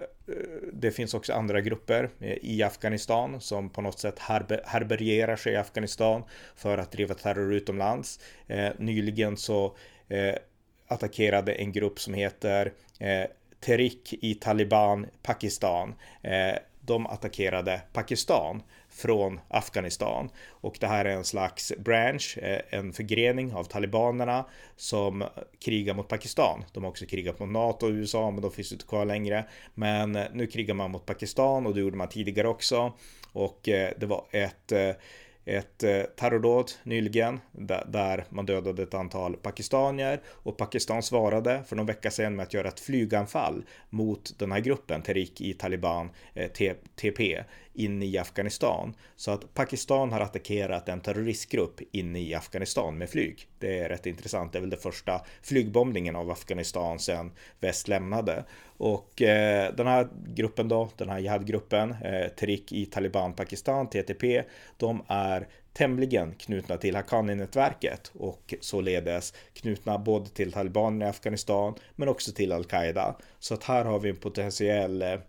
det 0.73 0.91
finns 0.91 1.13
också 1.13 1.33
andra 1.33 1.61
grupper 1.61 2.09
eh, 2.19 2.37
i 2.41 2.63
Afghanistan 2.63 3.41
som 3.41 3.69
på 3.69 3.81
något 3.81 3.99
sätt 3.99 4.19
herbergerar 4.65 5.35
sig 5.35 5.53
i 5.53 5.57
Afghanistan 5.57 6.23
för 6.55 6.77
att 6.77 6.91
driva 6.91 7.13
terror 7.13 7.53
utomlands. 7.53 8.19
Nyligen 8.77 9.37
så 9.37 9.75
attackerade 10.87 11.53
en 11.53 11.71
grupp 11.71 11.99
som 11.99 12.13
heter 12.13 12.73
Terik 13.59 14.13
i 14.21 14.33
Taliban 14.35 15.07
Pakistan. 15.21 15.95
Eh, 16.21 16.55
de 16.89 17.07
attackerade 17.07 17.81
Pakistan 17.93 18.63
från 18.89 19.39
Afghanistan 19.47 20.29
och 20.49 20.77
det 20.79 20.87
här 20.87 21.05
är 21.05 21.09
en 21.15 21.23
slags 21.23 21.73
branch, 21.77 22.37
eh, 22.41 22.61
en 22.69 22.93
förgrening 22.93 23.53
av 23.53 23.63
talibanerna 23.63 24.45
som 24.75 25.23
krigar 25.59 25.93
mot 25.93 26.07
Pakistan. 26.07 26.63
De 26.73 26.83
har 26.83 26.91
också 26.91 27.05
krigat 27.05 27.39
mot 27.39 27.49
NATO 27.49 27.85
och 27.85 27.91
USA, 27.91 28.31
men 28.31 28.41
de 28.41 28.51
finns 28.51 28.71
inte 28.71 28.85
kvar 28.85 29.05
längre. 29.05 29.45
Men 29.73 30.15
eh, 30.15 30.25
nu 30.33 30.47
krigar 30.47 30.73
man 30.73 30.91
mot 30.91 31.05
Pakistan 31.05 31.65
och 31.65 31.73
det 31.73 31.79
gjorde 31.79 31.97
man 31.97 32.09
tidigare 32.09 32.47
också 32.47 32.93
och 33.31 33.69
eh, 33.69 33.93
det 33.97 34.05
var 34.05 34.25
ett 34.31 34.71
ett 35.49 35.83
eh, 35.83 36.01
terrordåd 36.01 36.71
nyligen 36.83 37.39
där 37.85 38.25
man 38.29 38.45
dödade 38.45 38.83
ett 38.83 38.93
antal 38.93 39.35
pakistanier 39.35 40.21
och 40.25 40.57
Pakistan 40.57 41.03
svarade 41.03 41.63
för 41.67 41.75
någon 41.75 41.85
vecka 41.85 42.11
sedan 42.11 42.35
med 42.35 42.43
att 42.43 42.53
göra 42.53 42.67
ett 42.67 42.79
flyganfall 42.79 43.63
mot 43.89 44.39
den 44.39 44.51
här 44.51 44.59
gruppen, 44.59 45.01
Tariq 45.01 45.41
i 45.41 45.53
Taliban, 45.53 46.09
eh, 46.33 46.51
TP, 46.95 47.43
inne 47.79 48.05
i 48.05 48.17
Afghanistan. 48.17 48.93
Så 49.15 49.31
att 49.31 49.53
Pakistan 49.53 50.11
har 50.11 50.19
attackerat 50.19 50.89
en 50.89 51.01
terroristgrupp 51.01 51.81
inne 51.91 52.19
i 52.19 52.35
Afghanistan 52.35 52.97
med 52.97 53.09
flyg. 53.09 53.47
Det 53.59 53.79
är 53.79 53.89
rätt 53.89 54.05
intressant. 54.05 54.53
Det 54.53 54.59
är 54.59 54.61
väl 54.61 54.69
den 54.69 54.79
första 54.79 55.21
flygbombningen 55.41 56.15
av 56.15 56.31
Afghanistan 56.31 56.99
sedan 56.99 57.31
väst 57.59 57.87
lämnade. 57.87 58.43
Och 58.77 59.21
eh, 59.21 59.75
den 59.75 59.87
här 59.87 60.07
gruppen 60.27 60.67
då, 60.67 60.89
den 60.97 61.09
här 61.09 61.19
jihadgruppen, 61.19 61.91
eh, 61.91 62.27
Tariq 62.27 62.71
i 62.71 62.85
Taliban 62.85 63.33
Pakistan, 63.33 63.89
TTP, 63.89 64.43
de 64.77 65.03
är 65.07 65.47
tämligen 65.73 66.35
knutna 66.35 66.77
till 66.77 66.95
Haqqani-nätverket 66.95 68.11
och 68.13 68.53
således 68.61 69.33
knutna 69.53 69.97
både 69.97 70.29
till 70.29 70.51
talibanerna 70.51 71.05
i 71.05 71.09
Afghanistan 71.09 71.75
men 71.95 72.09
också 72.09 72.31
till 72.31 72.51
al-Qaida. 72.51 73.15
Så 73.39 73.53
att 73.53 73.63
här 73.63 73.85
har 73.85 73.99
vi 73.99 74.09
en 74.09 74.15
potentiell 74.15 75.01
eh, 75.01 75.19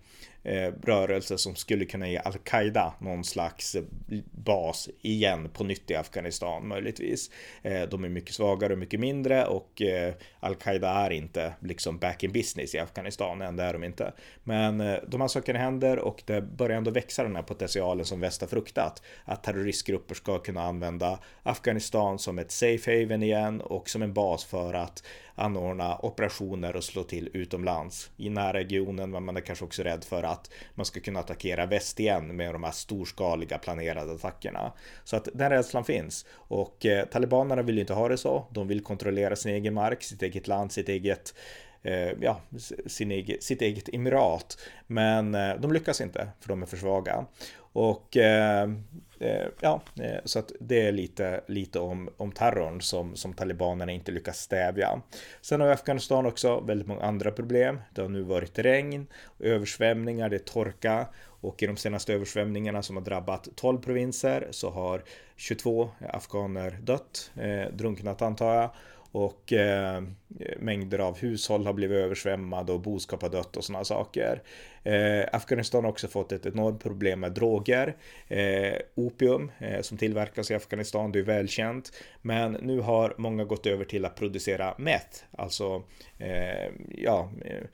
eh, 0.43 0.73
rörelse 0.83 1.39
som 1.39 1.55
skulle 1.55 1.85
kunna 1.85 2.09
ge 2.09 2.19
al-Qaida 2.19 2.95
någon 2.99 3.25
slags 3.25 3.75
eh, 3.75 3.83
bas 4.31 4.89
igen 5.03 5.49
på 5.53 5.65
nytt 5.65 5.91
i 5.91 5.95
Afghanistan 5.95 6.69
möjligtvis. 6.69 7.31
Eh, 7.63 7.83
de 7.83 8.05
är 8.05 8.09
mycket 8.09 8.35
svagare 8.35 8.73
och 8.73 8.79
mycket 8.79 9.01
mindre 9.01 9.47
och 9.47 9.83
eh, 9.83 10.15
al-Qaida 10.41 10.89
är 10.89 11.11
inte 11.11 11.53
liksom 11.61 11.99
back 11.99 12.25
in 12.25 12.33
business 12.33 12.75
i 12.75 12.79
Afghanistan 12.79 13.43
än, 13.43 13.57
det 13.57 13.63
är 13.63 13.73
de 13.73 13.85
inte. 13.85 14.13
Men 14.45 14.81
eh, 14.81 14.97
de 15.09 15.21
här 15.21 15.29
sakerna 15.29 15.59
händer 15.59 15.99
och 15.99 16.23
det 16.27 16.43
börjar 16.43 16.77
ändå 16.77 16.91
växa 16.91 17.23
den 17.23 17.37
här 17.37 17.43
potentialen 17.43 18.05
som 18.05 18.21
väst 18.21 18.41
har 18.41 18.49
fruktat. 18.49 19.03
Att 19.25 19.43
terroristgrupper 19.43 20.15
ska 20.15 20.39
kunna 20.39 20.63
använda 20.63 21.19
Afghanistan 21.43 22.19
som 22.19 22.39
ett 22.39 22.51
safe 22.51 23.01
haven 23.01 23.23
igen 23.23 23.61
och 23.61 23.89
som 23.89 24.03
en 24.03 24.13
bas 24.13 24.45
för 24.45 24.75
att 24.75 25.03
anordna 25.35 25.97
operationer 25.97 26.77
och 26.77 26.85
slå 26.85 27.03
till 27.03 27.31
utomlands 27.33 28.11
i 28.17 28.31
närregionen, 28.31 29.11
men 29.11 29.25
man 29.25 29.37
är 29.37 29.41
kanske 29.41 29.65
också 29.65 29.83
rädd 29.83 30.05
för 30.05 30.23
att 30.33 30.51
man 30.75 30.87
ska 30.87 31.01
kunna 31.01 31.21
attackera 31.21 31.67
väst 31.67 32.01
igen 32.01 32.37
med 32.37 32.55
de 32.55 32.65
här 32.65 32.71
storskaliga 32.71 33.59
planerade 33.59 34.13
attackerna. 34.13 34.73
Så 35.05 35.17
att 35.17 35.29
den 35.35 35.51
rädslan 35.51 35.85
finns 35.85 36.27
och 36.33 36.87
eh, 36.87 37.05
talibanerna 37.05 37.63
vill 37.63 37.79
inte 37.79 37.93
ha 37.93 38.09
det 38.09 38.17
så. 38.17 38.47
De 38.51 38.69
vill 38.69 38.85
kontrollera 38.85 39.37
sin 39.37 39.55
egen 39.55 39.75
mark, 39.75 40.03
sitt 40.03 40.23
eget 40.23 40.49
land, 40.49 40.73
sitt 40.73 40.89
eget 40.89 41.35
eh, 41.83 42.13
ja, 42.21 42.41
sin 42.87 43.11
eget, 43.11 43.43
sitt 43.43 43.63
eget 43.63 43.89
emirat. 43.89 44.59
Men 44.87 45.35
eh, 45.35 45.55
de 45.59 45.73
lyckas 45.73 46.01
inte 46.01 46.29
för 46.41 46.49
de 46.49 46.63
är 46.63 46.67
för 46.67 46.77
svaga. 46.77 47.27
Och 47.73 48.17
eh, 48.17 48.69
Eh, 49.21 49.47
ja, 49.61 49.83
eh, 50.01 50.21
så 50.25 50.39
att 50.39 50.53
det 50.61 50.87
är 50.87 50.93
lite, 50.93 51.41
lite 51.47 51.79
om, 51.79 52.11
om 52.17 52.33
terrorn 52.33 52.81
som, 52.81 53.17
som 53.17 53.33
talibanerna 53.33 53.93
inte 53.93 54.13
lyckas 54.13 54.39
stävja. 54.39 55.01
Sen 55.41 55.61
har 55.61 55.69
Afghanistan 55.69 56.27
också 56.27 56.61
väldigt 56.61 56.87
många 56.87 57.03
andra 57.03 57.31
problem. 57.31 57.81
Det 57.95 58.03
har 58.03 58.09
nu 58.09 58.23
varit 58.23 58.59
regn, 58.59 59.07
översvämningar, 59.39 60.29
det 60.29 60.37
är 60.37 60.39
torka 60.39 61.07
och 61.41 61.63
i 61.63 61.67
de 61.67 61.77
senaste 61.77 62.15
översvämningarna 62.15 62.83
som 62.83 62.97
har 62.97 63.05
drabbat 63.05 63.49
12 63.55 63.79
provinser 63.79 64.49
så 64.51 64.71
har 64.71 65.03
22 65.37 65.91
afghaner 66.09 66.79
dött, 66.83 67.31
eh, 67.37 67.73
drunknat 67.73 68.23
antar 68.23 68.55
jag 68.55 68.71
och 69.13 69.53
eh, 69.53 70.03
mängder 70.59 70.99
av 70.99 71.19
hushåll 71.19 71.67
har 71.67 71.73
blivit 71.73 71.97
översvämmade 71.97 72.73
och 72.73 72.81
boskap 72.81 73.23
har 73.23 73.29
dött 73.29 73.57
och 73.57 73.65
sådana 73.65 73.85
saker. 73.85 74.43
Eh, 74.83 75.25
Afghanistan 75.33 75.85
har 75.85 75.91
också 75.91 76.09
fått 76.09 76.33
ett 76.33 76.47
enormt 76.47 76.83
problem 76.83 77.21
med 77.21 77.33
droger. 77.33 77.97
Eh, 78.29 78.77
opium 78.95 79.53
eh, 79.59 79.81
som 79.81 79.99
tillverkas 79.99 80.51
i 80.51 80.55
Afghanistan, 80.55 81.13
det 81.13 81.19
är 81.19 81.23
välkänt. 81.23 81.93
Men 82.23 82.53
nu 82.53 82.81
har 82.81 83.15
många 83.19 83.45
gått 83.45 83.67
över 83.67 83.85
till 83.85 84.05
att 84.05 84.17
producera 84.17 84.75
meth, 84.79 85.25
alltså 85.39 85.83
eh, 86.19 86.71
ja 86.89 87.31
eh, 87.45 87.65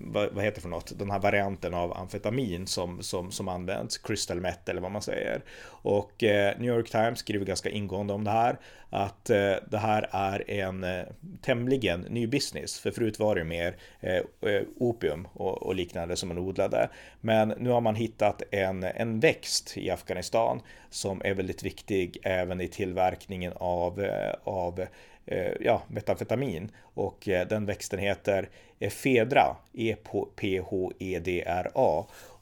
vad, 0.00 0.32
vad 0.32 0.44
heter 0.44 0.54
det 0.54 0.60
för 0.60 0.68
något, 0.68 0.98
den 0.98 1.10
här 1.10 1.18
varianten 1.18 1.74
av 1.74 1.92
amfetamin 1.96 2.66
som, 2.66 3.02
som, 3.02 3.30
som 3.30 3.48
används, 3.48 3.98
crystal 3.98 4.40
meth 4.40 4.70
eller 4.70 4.80
vad 4.80 4.92
man 4.92 5.02
säger. 5.02 5.42
Och 5.68 6.24
eh, 6.24 6.58
New 6.58 6.74
York 6.74 6.90
Times 6.90 7.18
skriver 7.18 7.46
ganska 7.46 7.70
ingående 7.70 8.12
om 8.12 8.24
det 8.24 8.30
här, 8.30 8.58
att 8.90 9.30
eh, 9.30 9.54
det 9.70 9.78
här 9.78 10.08
är 10.10 10.50
en 10.50 10.84
eh, 10.84 11.04
tämligen 11.42 12.00
ny 12.00 12.26
business, 12.26 12.78
för 12.78 12.90
förut 12.90 13.18
var 13.18 13.34
det 13.34 13.44
mer 13.44 13.76
eh, 14.00 14.16
eh, 14.50 14.62
opium 14.76 15.28
och, 15.32 15.62
och, 15.62 15.74
liknande 15.74 16.16
som 16.16 16.28
man 16.28 16.38
odlade. 16.38 16.88
Men 17.20 17.48
nu 17.48 17.70
har 17.70 17.80
man 17.80 17.94
hittat 17.94 18.42
en, 18.50 18.82
en 18.82 19.20
växt 19.20 19.76
i 19.76 19.90
Afghanistan 19.90 20.60
som 20.90 21.22
är 21.24 21.34
väldigt 21.34 21.62
viktig 21.62 22.18
även 22.22 22.60
i 22.60 22.68
tillverkningen 22.68 23.52
av, 23.56 24.02
eh, 24.02 24.34
av 24.44 24.86
Eh, 25.26 25.52
ja, 25.60 25.82
metamfetamin 25.88 26.70
och 26.82 27.28
eh, 27.28 27.48
den 27.48 27.66
växten 27.66 27.98
heter 27.98 28.42
eh, 28.78 28.86
Efedra, 28.86 29.56
E-P-H-E-D-R-A 29.72 30.86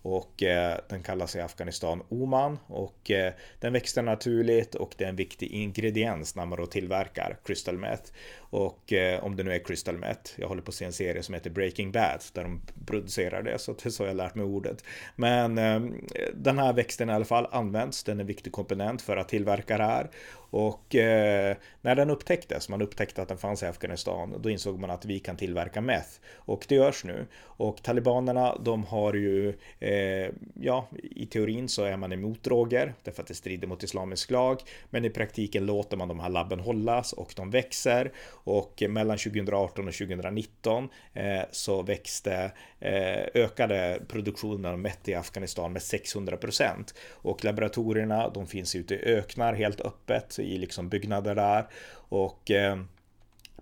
och 0.02 0.32
den 0.88 1.02
kallas 1.02 1.36
i 1.36 1.40
Afghanistan 1.40 2.02
Oman 2.08 2.58
och 2.66 3.10
den 3.60 3.72
växer 3.72 4.02
naturligt 4.02 4.74
och 4.74 4.94
det 4.96 5.04
är 5.04 5.08
en 5.08 5.16
viktig 5.16 5.46
ingrediens 5.46 6.36
när 6.36 6.46
man 6.46 6.58
då 6.58 6.66
tillverkar 6.66 7.36
crystal 7.44 7.78
meth. 7.78 8.12
Och 8.38 8.92
om 9.20 9.36
det 9.36 9.42
nu 9.42 9.52
är 9.52 9.58
crystal 9.58 9.98
meth, 9.98 10.30
jag 10.36 10.48
håller 10.48 10.62
på 10.62 10.68
att 10.68 10.74
se 10.74 10.84
en 10.84 10.92
serie 10.92 11.22
som 11.22 11.34
heter 11.34 11.50
Breaking 11.50 11.92
Bad 11.92 12.20
där 12.32 12.42
de 12.42 12.60
producerar 12.86 13.42
det, 13.42 13.58
så 13.58 13.72
det 13.72 13.86
är 13.86 13.90
så 13.90 14.04
jag 14.04 14.16
lärt 14.16 14.34
mig 14.34 14.44
ordet. 14.44 14.84
Men 15.16 15.58
ehm, 15.58 15.94
den 16.34 16.58
här 16.58 16.72
växten 16.72 17.10
i 17.10 17.12
alla 17.12 17.24
fall 17.24 17.46
används, 17.50 18.04
den 18.04 18.18
är 18.18 18.20
en 18.20 18.26
viktig 18.26 18.52
komponent 18.52 19.02
för 19.02 19.16
att 19.16 19.28
tillverka 19.28 19.78
det 19.78 19.84
här. 19.84 20.10
Och 20.54 20.94
eh, 20.94 21.56
när 21.80 21.94
den 21.94 22.10
upptäcktes, 22.10 22.68
man 22.68 22.82
upptäckte 22.82 23.22
att 23.22 23.28
den 23.28 23.38
fanns 23.38 23.62
i 23.62 23.66
Afghanistan, 23.66 24.34
då 24.40 24.50
insåg 24.50 24.78
man 24.78 24.90
att 24.90 25.04
vi 25.04 25.18
kan 25.18 25.36
tillverka 25.36 25.80
meth. 25.80 26.08
Och 26.34 26.64
det 26.68 26.74
görs 26.74 27.04
nu. 27.04 27.26
Och 27.42 27.82
talibanerna, 27.82 28.56
de 28.64 28.84
har 28.84 29.14
ju 29.14 29.48
eh, 29.78 30.30
ja, 30.60 30.88
i 31.02 31.26
teorin 31.26 31.68
så 31.68 31.84
är 31.84 31.96
man 31.96 32.12
emot 32.12 32.42
droger 32.42 32.94
därför 33.02 33.22
att 33.22 33.28
det 33.28 33.34
strider 33.34 33.68
mot 33.68 33.82
islamisk 33.82 34.30
lag. 34.30 34.60
Men 34.90 35.04
i 35.04 35.10
praktiken 35.10 35.66
låter 35.66 35.96
man 35.96 36.08
de 36.08 36.20
här 36.20 36.30
labben 36.30 36.60
hållas 36.60 37.12
och 37.12 37.32
de 37.36 37.50
växer. 37.50 38.12
Och 38.30 38.82
mellan 38.88 39.18
2018 39.18 39.88
och 39.88 39.94
2019 39.94 40.88
eh, 41.14 41.40
så 41.50 41.82
växte, 41.82 42.52
eh, 42.80 43.24
ökade 43.34 44.00
produktionen 44.08 44.72
av 44.72 44.78
meth 44.78 45.10
i 45.10 45.14
Afghanistan 45.14 45.72
med 45.72 45.82
600 45.82 46.36
procent. 46.36 46.94
Och 47.10 47.44
laboratorierna, 47.44 48.28
de 48.28 48.46
finns 48.46 48.74
ute 48.74 48.94
i 48.94 49.04
öknar 49.04 49.54
helt 49.54 49.80
öppet 49.80 50.38
i 50.44 50.58
liksom 50.58 50.88
byggnader 50.88 51.34
där. 51.34 51.66
Och 52.08 52.50
eh, 52.50 52.76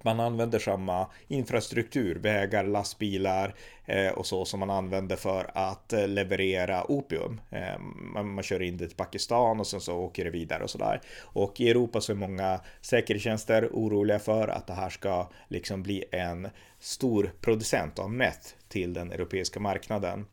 man 0.05 0.21
använder 0.21 0.59
samma 0.59 1.07
infrastruktur, 1.29 2.15
vägar, 2.15 2.65
lastbilar 2.65 3.55
eh, 3.87 4.09
och 4.09 4.27
så 4.27 4.45
som 4.45 4.61
man 4.61 4.71
använder 4.71 5.17
för 5.17 5.51
att 5.55 5.93
eh, 5.93 6.09
leverera 6.09 6.85
opium. 6.91 7.41
Eh, 7.51 7.79
man, 8.15 8.35
man, 8.35 8.45
kör 8.45 8.63
in 8.63 8.77
det 8.77 8.87
till 8.87 8.97
Pakistan 8.97 9.61
och 9.61 9.67
sen 9.67 9.81
så 9.81 9.97
åker 9.97 10.25
det 10.25 10.31
vidare 10.31 10.63
och 10.63 10.71
sådär. 10.71 11.01
Och 11.23 11.61
i 11.61 11.71
Europa 11.71 12.01
så 12.01 12.13
är 12.13 12.17
många 12.17 12.61
säkerhetstjänster 12.81 13.69
oroliga 13.73 14.19
för 14.19 14.49
att 14.49 14.67
det 14.67 14.75
här 14.75 14.91
ska 14.91 15.29
liksom 15.49 15.83
bli 15.83 16.05
en 16.11 16.49
stor 16.79 17.33
producent 17.41 17.99
av 17.99 18.11
meth 18.11 18.49
till 18.69 18.95
den 18.95 19.13
europeiska 19.13 19.61
marknaden. 19.61 20.27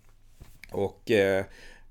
Och 0.72 1.12
Eh, 1.12 1.46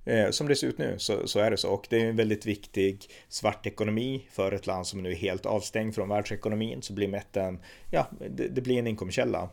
Eh, 0.05 0.31
som 0.31 0.49
det 0.49 0.57
ser 0.57 0.67
ut 0.67 0.79
nu 0.79 0.95
så, 0.99 1.29
så, 1.29 1.41
är 1.41 1.51
det 1.51 1.57
så 1.57 1.71
och 1.71 1.87
det 1.91 1.97
är 1.97 2.07
en 2.07 2.17
väldigt 2.17 2.47
viktig 2.47 3.07
svart 3.29 3.67
ekonomi 3.67 4.27
för 4.31 4.53
ett 4.53 4.67
land 4.67 4.87
som 4.87 5.03
nu 5.03 5.11
är 5.11 5.17
helt 5.17 5.47
avstängd 5.47 5.95
från 5.95 6.09
världsekonomin 6.09 6.83
så 6.83 6.93
blir 6.93 7.09
metten, 7.09 7.59
ja, 7.91 8.07
det, 8.31 8.49
det 8.49 8.61
blir 8.61 8.79
en 8.79 8.87
inkomstkälla. 8.87 9.49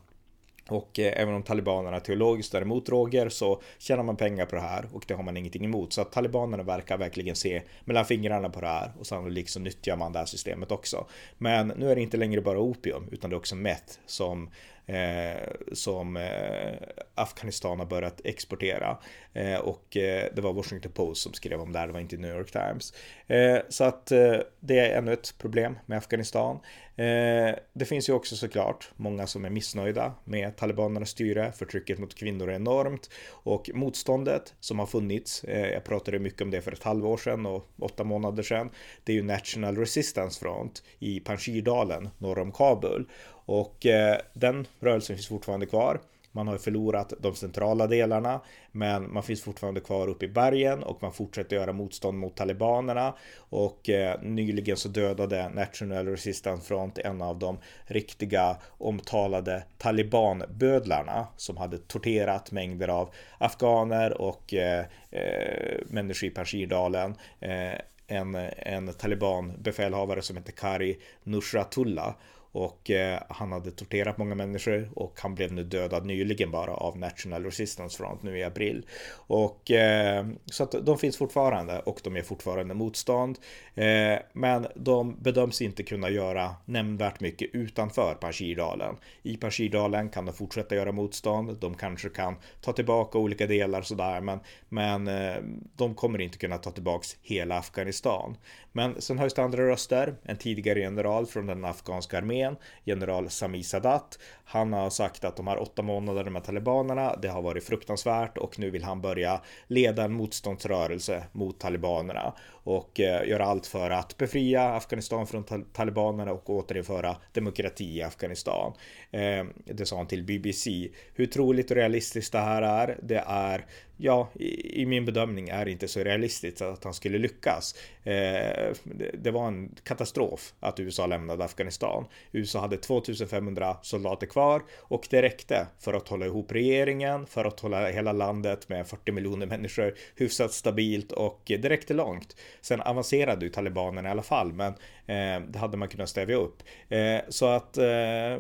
Och 0.70 1.00
eh, 1.00 1.22
även 1.22 1.36
om 1.36 1.44
talibanerna 1.44 2.00
teologiskt 2.00 2.54
är 2.54 2.62
emot 2.62 2.86
droger 2.86 3.30
så 3.30 3.62
tjänar 3.78 4.04
man 4.04 4.16
pengar 4.16 4.46
på 4.46 4.56
det 4.56 4.62
här 4.62 4.90
och 4.94 5.06
det 5.08 5.14
har 5.14 5.24
man 5.24 5.38
ingenting 5.38 5.66
emot. 5.66 5.94
Så 5.94 6.02
att 6.02 6.12
talibanerna 6.12 6.64
verkar 6.64 6.98
verkligen 6.98 7.36
se 7.36 7.62
mellan 7.86 8.06
fingrarna 8.06 8.50
på 8.50 8.62
det 8.62 8.68
här 8.68 8.92
och 9.00 9.08
sannolikt 9.08 9.50
så 9.50 9.60
nyttjar 9.60 9.98
man 9.98 10.14
det 10.14 10.20
här 10.20 10.26
systemet 10.26 10.72
också. 10.72 11.06
Men 11.38 11.68
nu 11.68 11.92
är 11.92 11.96
det 11.96 12.02
inte 12.02 12.18
längre 12.18 12.42
bara 12.42 12.60
opium 12.60 13.08
utan 13.12 13.30
det 13.30 13.34
är 13.34 13.38
också 13.38 13.56
meth 13.56 14.00
som 14.06 14.50
Eh, 14.88 15.50
som 15.74 16.18
eh, 16.18 16.74
Afghanistan 17.16 17.80
har 17.80 17.86
börjat 17.86 18.22
exportera. 18.24 18.98
Eh, 19.34 19.60
och 19.60 19.98
eh, 19.98 20.30
det 20.36 20.42
var 20.42 20.54
Washington 20.54 20.92
Post 20.92 21.22
som 21.22 21.34
skrev 21.34 21.62
om 21.62 21.72
det 21.72 21.80
här, 21.80 21.88
det 21.88 21.94
var 21.94 22.00
inte 22.00 22.18
New 22.18 22.38
York 22.38 22.52
Times. 22.52 22.94
Eh, 23.28 23.58
så 23.70 23.84
att 23.84 24.12
eh, 24.12 24.36
det 24.60 24.80
är 24.80 24.98
ännu 24.98 25.14
ett 25.14 25.38
problem 25.38 25.80
med 25.86 25.98
Afghanistan. 25.98 26.60
Eh, 26.98 27.56
det 27.74 27.86
finns 27.86 28.10
ju 28.10 28.14
också 28.14 28.36
såklart 28.36 28.92
många 28.96 29.28
som 29.28 29.46
är 29.46 29.50
missnöjda 29.50 30.14
med 30.24 30.58
talibanernas 30.58 31.10
styre, 31.10 31.52
förtrycket 31.52 32.00
mot 32.00 32.16
kvinnor 32.16 32.50
är 32.50 32.56
enormt 32.56 33.10
och 33.30 33.70
motståndet 33.74 34.54
som 34.60 34.80
har 34.80 34.86
funnits, 34.86 35.44
eh, 35.44 35.70
jag 35.70 35.84
pratade 35.84 36.20
mycket 36.20 36.42
om 36.42 36.52
det 36.52 36.62
för 36.62 36.72
ett 36.72 36.84
halvår 36.84 37.18
sedan 37.18 37.46
och 37.46 37.70
åtta 37.80 38.04
månader 38.04 38.44
sedan, 38.44 38.70
det 39.04 39.12
är 39.12 39.16
ju 39.16 39.24
National 39.24 39.78
Resistance 39.78 40.40
Front 40.40 40.84
i 41.00 41.20
Panjshirdalen 41.20 42.10
norr 42.18 42.40
om 42.40 42.52
Kabul 42.52 43.10
och 43.46 43.86
eh, 43.86 44.18
den 44.34 44.68
rörelsen 44.80 45.16
finns 45.16 45.28
fortfarande 45.28 45.66
kvar. 45.66 46.00
Man 46.36 46.48
har 46.48 46.58
förlorat 46.58 47.14
de 47.20 47.36
centrala 47.36 47.88
delarna, 47.88 48.42
men 48.72 49.14
man 49.14 49.24
finns 49.24 49.42
fortfarande 49.42 49.82
kvar 49.82 50.08
uppe 50.08 50.26
i 50.26 50.28
bergen 50.28 50.84
och 50.84 51.02
man 51.02 51.14
fortsätter 51.14 51.56
göra 51.56 51.74
motstånd 51.74 52.18
mot 52.18 52.36
talibanerna. 52.36 53.14
Och 53.38 53.90
eh, 53.90 54.22
nyligen 54.22 54.78
så 54.78 54.90
dödade 54.90 55.50
National 55.50 56.08
Resistance 56.08 56.68
Front 56.68 56.98
en 56.98 57.22
av 57.22 57.40
de 57.40 57.58
riktiga 57.86 58.58
omtalade 58.78 59.64
talibanbödlarna 59.78 61.28
som 61.38 61.58
hade 61.58 61.78
torterat 61.78 62.52
mängder 62.52 62.88
av 62.88 63.14
afghaner 63.38 64.22
och 64.22 64.54
eh, 64.54 64.86
eh 65.12 65.78
människor 65.88 66.28
i 66.30 66.32
Panjshirdalen. 66.32 67.16
Eh, 67.40 67.80
en, 68.08 68.36
en 68.58 68.94
talibanbefälhavare 68.94 70.22
som 70.22 70.38
heter 70.38 70.52
Kari 70.52 71.00
Nusratullah 71.24 72.16
och 72.56 72.92
eh, 72.92 73.20
han 73.30 73.52
hade 73.52 73.72
torterat 73.72 74.18
många 74.18 74.36
människor 74.36 74.90
och 74.96 75.20
han 75.20 75.36
blev 75.36 75.54
nu 75.54 75.64
dödad 75.64 76.06
nyligen 76.06 76.52
bara 76.52 76.74
av 76.74 76.98
National 76.98 77.44
Resistance 77.44 77.98
Front 77.98 78.24
nu 78.24 78.38
i 78.38 78.44
april. 78.44 78.86
Och 79.14 79.72
eh, 79.72 80.26
så 80.46 80.64
att 80.64 80.72
de 80.72 80.98
finns 80.98 81.18
fortfarande 81.18 81.80
och 81.80 82.00
de 82.04 82.16
är 82.16 82.22
fortfarande 82.22 82.74
motstånd. 82.74 83.40
Eh, 83.76 84.20
men 84.34 84.68
de 84.76 85.16
bedöms 85.22 85.62
inte 85.62 85.84
kunna 85.84 86.10
göra 86.10 86.56
nämnvärt 86.66 87.20
mycket 87.20 87.50
utanför 87.54 88.16
Panjshirdalen. 88.16 88.96
I 89.24 89.38
Panjshirdalen 89.38 90.10
kan 90.10 90.26
de 90.26 90.34
fortsätta 90.34 90.76
göra 90.76 90.92
motstånd. 90.92 91.58
De 91.60 91.74
kanske 91.74 92.10
kan 92.10 92.36
ta 92.62 92.74
tillbaka 92.74 93.18
olika 93.18 93.48
delar 93.48 93.82
sådär, 93.82 94.22
men, 94.22 94.40
men 94.70 95.08
eh, 95.08 95.36
de 95.76 95.96
kommer 95.96 96.22
inte 96.22 96.38
kunna 96.38 96.58
ta 96.58 96.72
tillbaks 96.72 97.18
hela 97.22 97.58
Afghanistan. 97.58 98.38
Men 98.72 99.02
sen 99.02 99.20
höjs 99.20 99.34
det 99.34 99.44
andra 99.44 99.68
röster. 99.68 100.16
En 100.24 100.38
tidigare 100.38 100.80
general 100.80 101.26
från 101.26 101.48
den 101.48 101.66
afghanska 101.66 102.18
armén, 102.18 102.45
general 102.84 103.30
Sami 103.30 103.64
Sadat. 103.64 104.20
Han 104.46 104.74
har 104.74 104.90
sagt 104.90 105.24
att 105.24 105.38
de 105.38 105.48
här 105.48 105.62
åtta 105.62 105.82
månaderna 105.82 106.30
med 106.30 106.44
talibanerna, 106.44 107.16
det 107.16 107.28
har 107.28 107.42
varit 107.42 107.64
fruktansvärt 107.64 108.38
och 108.38 108.60
nu 108.60 108.70
vill 108.70 108.84
han 108.84 109.02
börja 109.02 109.42
leda 109.68 110.04
en 110.04 110.14
motståndsrörelse 110.14 111.24
mot 111.32 111.60
talibanerna 111.60 112.34
och 112.66 113.00
eh, 113.00 113.30
göra 113.30 113.46
allt 113.46 113.68
för 113.68 113.90
att 113.90 114.18
befria 114.18 114.64
Afghanistan 114.64 115.28
från 115.28 115.66
talibanerna 115.74 116.32
och 116.32 116.50
återinföra 116.50 117.18
demokrati 117.34 117.98
i 117.98 118.02
Afghanistan. 118.02 118.74
Ehm, 119.12 119.54
det 119.66 119.86
sa 119.86 119.98
han 119.98 120.08
till 120.08 120.24
BBC. 120.24 120.90
Hur 121.14 121.26
troligt 121.26 121.72
och 121.72 121.78
realistiskt 121.78 122.32
det 122.32 122.40
här 122.40 122.62
är, 122.62 123.00
det 123.04 123.24
är 123.28 123.66
ja, 123.98 124.30
i, 124.34 124.82
i, 124.82 124.86
min 124.86 125.06
bedömning 125.06 125.50
är 125.50 125.66
det 125.66 125.72
inte 125.72 125.88
så 125.88 126.00
realistiskt 126.00 126.62
att 126.62 126.84
han 126.84 126.94
skulle 126.94 127.18
lyckas. 127.18 127.76
Eh, 128.04 128.74
det, 128.84 129.12
det, 129.14 129.32
var 129.32 129.48
en 129.48 129.76
katastrof 129.84 130.54
att 130.60 130.80
USA 130.80 131.06
lämnade 131.06 131.44
Afghanistan. 131.44 132.06
USA 132.32 132.60
hade 132.60 132.78
2500 132.78 133.78
soldater 133.82 134.28
kvar 134.28 134.62
och 134.78 135.08
det 135.10 135.22
räckte 135.22 135.68
för 135.80 135.94
att 135.94 136.08
hålla 136.08 136.26
ihop 136.26 136.52
regeringen, 136.52 137.26
för 137.26 137.46
att 137.46 137.60
hålla 137.60 137.88
hela 137.88 138.12
landet 138.12 138.70
med 138.70 138.88
40 138.88 139.12
miljoner 139.12 139.46
människor 139.46 139.96
hyfsat 140.16 140.54
stabilt 140.54 141.12
och 141.12 141.52
eh, 141.52 141.60
det 141.60 141.70
räckte 141.70 141.94
långt. 141.94 142.36
Sen 142.62 142.82
avancerade 142.82 143.46
ju 143.46 143.52
talibanerna 143.52 144.10
i 144.10 144.12
alla 144.12 144.24
fall, 144.24 144.54
men 144.54 144.74
Eh, 145.08 145.42
det 145.48 145.60
hade 145.60 145.78
man 145.78 145.88
kunnat 145.88 146.10
stävja 146.10 146.36
upp. 146.36 146.64
Eh, 146.90 147.20
så 147.30 147.46
att, 147.46 147.78
eh, 147.78 148.40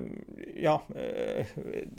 ja, 0.55 0.83
eh, 0.95 1.45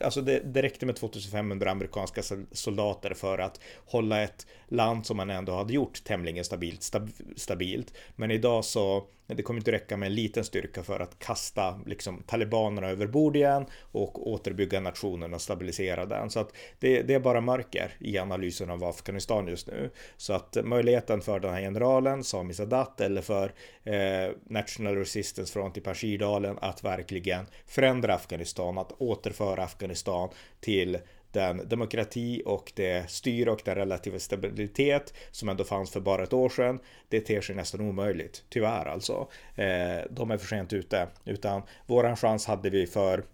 alltså 0.00 0.20
det, 0.20 0.40
det 0.44 0.62
räckte 0.62 0.86
med 0.86 0.96
2500 0.96 1.70
amerikanska 1.70 2.22
soldater 2.52 3.14
för 3.14 3.38
att 3.38 3.60
hålla 3.86 4.22
ett 4.22 4.46
land 4.68 5.06
som 5.06 5.16
man 5.16 5.30
ändå 5.30 5.52
hade 5.52 5.72
gjort 5.72 6.04
tämligen 6.04 6.44
stabilt, 6.44 6.82
stab, 6.82 7.10
stabilt. 7.36 7.94
Men 8.16 8.30
idag 8.30 8.64
så 8.64 9.04
det 9.26 9.42
kommer 9.42 9.60
inte 9.60 9.72
räcka 9.72 9.96
med 9.96 10.06
en 10.06 10.14
liten 10.14 10.44
styrka 10.44 10.82
för 10.82 11.00
att 11.00 11.18
kasta 11.18 11.80
liksom, 11.86 12.22
talibanerna 12.26 12.88
över 12.88 13.06
bord 13.06 13.36
igen 13.36 13.66
och 13.92 14.30
återbygga 14.30 14.80
nationen 14.80 15.34
och 15.34 15.40
stabilisera 15.40 16.06
den. 16.06 16.30
Så 16.30 16.40
att 16.40 16.52
det, 16.78 17.02
det, 17.02 17.14
är 17.14 17.20
bara 17.20 17.40
mörker 17.40 17.96
i 18.00 18.18
analysen 18.18 18.70
av 18.70 18.84
Afghanistan 18.84 19.48
just 19.48 19.66
nu. 19.66 19.90
Så 20.16 20.32
att 20.32 20.56
möjligheten 20.64 21.20
för 21.20 21.40
den 21.40 21.54
här 21.54 21.60
generalen, 21.60 22.24
Sami 22.24 22.54
Sadat, 22.54 23.00
eller 23.00 23.22
för 23.22 23.52
eh, 23.84 24.30
National 24.44 24.96
Resistance 24.96 25.52
Front 25.52 25.76
i 25.76 25.80
Pashirdalen 25.80 26.58
att 26.60 26.84
verkligen 26.84 27.46
förändra 27.66 28.14
Afghanistan, 28.14 28.78
att 28.78 28.92
återföra 28.98 29.64
Afghanistan 29.64 30.28
till 30.60 30.98
den 31.32 31.68
demokrati 31.68 32.42
och 32.46 32.72
det 32.76 33.10
styre 33.10 33.50
och 33.50 33.62
den 33.64 33.74
relativa 33.74 34.18
stabilitet 34.18 35.14
som 35.30 35.48
ändå 35.48 35.64
fanns 35.64 35.90
för 35.90 36.00
bara 36.00 36.22
ett 36.22 36.32
år 36.32 36.48
sedan. 36.48 36.78
Det 37.08 37.20
ter 37.20 37.40
sig 37.40 37.56
nästan 37.56 37.80
omöjligt, 37.80 38.44
tyvärr 38.48 38.86
alltså. 38.86 39.28
Eh, 39.54 39.98
de 40.10 40.30
är 40.30 40.38
för 40.38 40.46
sent 40.46 40.72
ute, 40.72 41.08
utan 41.24 41.62
våran 41.86 42.16
chans 42.16 42.46
hade 42.46 42.70
vi 42.70 42.86
för 42.86 43.24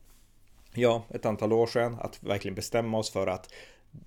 ja, 0.75 1.05
ett 1.11 1.27
antal 1.27 1.53
år 1.53 1.67
sedan 1.67 1.97
att 2.01 2.23
verkligen 2.23 2.55
bestämma 2.55 2.99
oss 2.99 3.11
för 3.11 3.27
att 3.27 3.53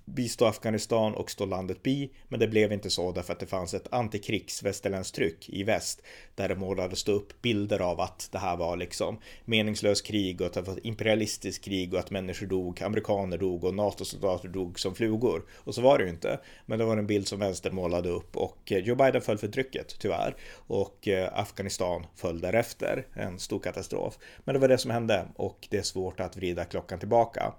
bistå 0.04 0.46
Afghanistan 0.46 1.14
och 1.14 1.30
stå 1.30 1.44
landet 1.44 1.82
bi, 1.82 2.10
men 2.28 2.40
det 2.40 2.48
blev 2.48 2.72
inte 2.72 2.90
så 2.90 3.12
därför 3.12 3.32
att 3.32 3.40
det 3.40 3.46
fanns 3.46 3.74
ett 3.74 3.92
antikrigs 3.92 4.62
västerländskt 4.62 5.16
tryck 5.16 5.48
i 5.48 5.62
väst 5.62 6.02
där 6.34 6.48
det 6.48 6.56
målades 6.56 7.08
upp 7.08 7.42
bilder 7.42 7.80
av 7.80 8.00
att 8.00 8.28
det 8.32 8.38
här 8.38 8.56
var 8.56 8.76
liksom 8.76 9.18
meningslöst 9.44 10.06
krig 10.06 10.40
och 10.40 10.46
att 10.46 10.52
det 10.52 10.60
var 10.60 10.72
ett 10.72 10.84
imperialistiskt 10.84 11.64
krig 11.64 11.94
och 11.94 12.00
att 12.00 12.10
människor 12.10 12.46
dog, 12.46 12.82
amerikaner 12.82 13.38
dog 13.38 13.64
och 13.64 13.74
NATO-soldater 13.74 14.48
dog 14.48 14.80
som 14.80 14.94
flugor. 14.94 15.44
Och 15.54 15.74
så 15.74 15.82
var 15.82 15.98
det 15.98 16.04
ju 16.04 16.10
inte, 16.10 16.40
men 16.66 16.78
det 16.78 16.84
var 16.84 16.96
en 16.96 17.06
bild 17.06 17.28
som 17.28 17.38
vänster 17.38 17.70
målade 17.70 18.08
upp 18.08 18.36
och 18.36 18.58
Joe 18.66 18.94
Biden 18.94 19.22
föll 19.22 19.38
för 19.38 19.48
trycket 19.48 19.98
tyvärr 19.98 20.36
och 20.54 21.08
eh, 21.08 21.38
Afghanistan 21.38 22.06
föll 22.14 22.40
därefter, 22.40 23.06
en 23.14 23.38
stor 23.38 23.58
katastrof. 23.58 24.18
Men 24.44 24.52
det 24.52 24.58
var 24.58 24.68
det 24.68 24.78
som 24.78 24.90
hände 24.90 25.26
och 25.36 25.66
det 25.70 25.78
är 25.78 25.82
svårt 25.82 26.20
att 26.20 26.36
vrida 26.36 26.64
klockan 26.64 26.98
tillbaka. 26.98 27.52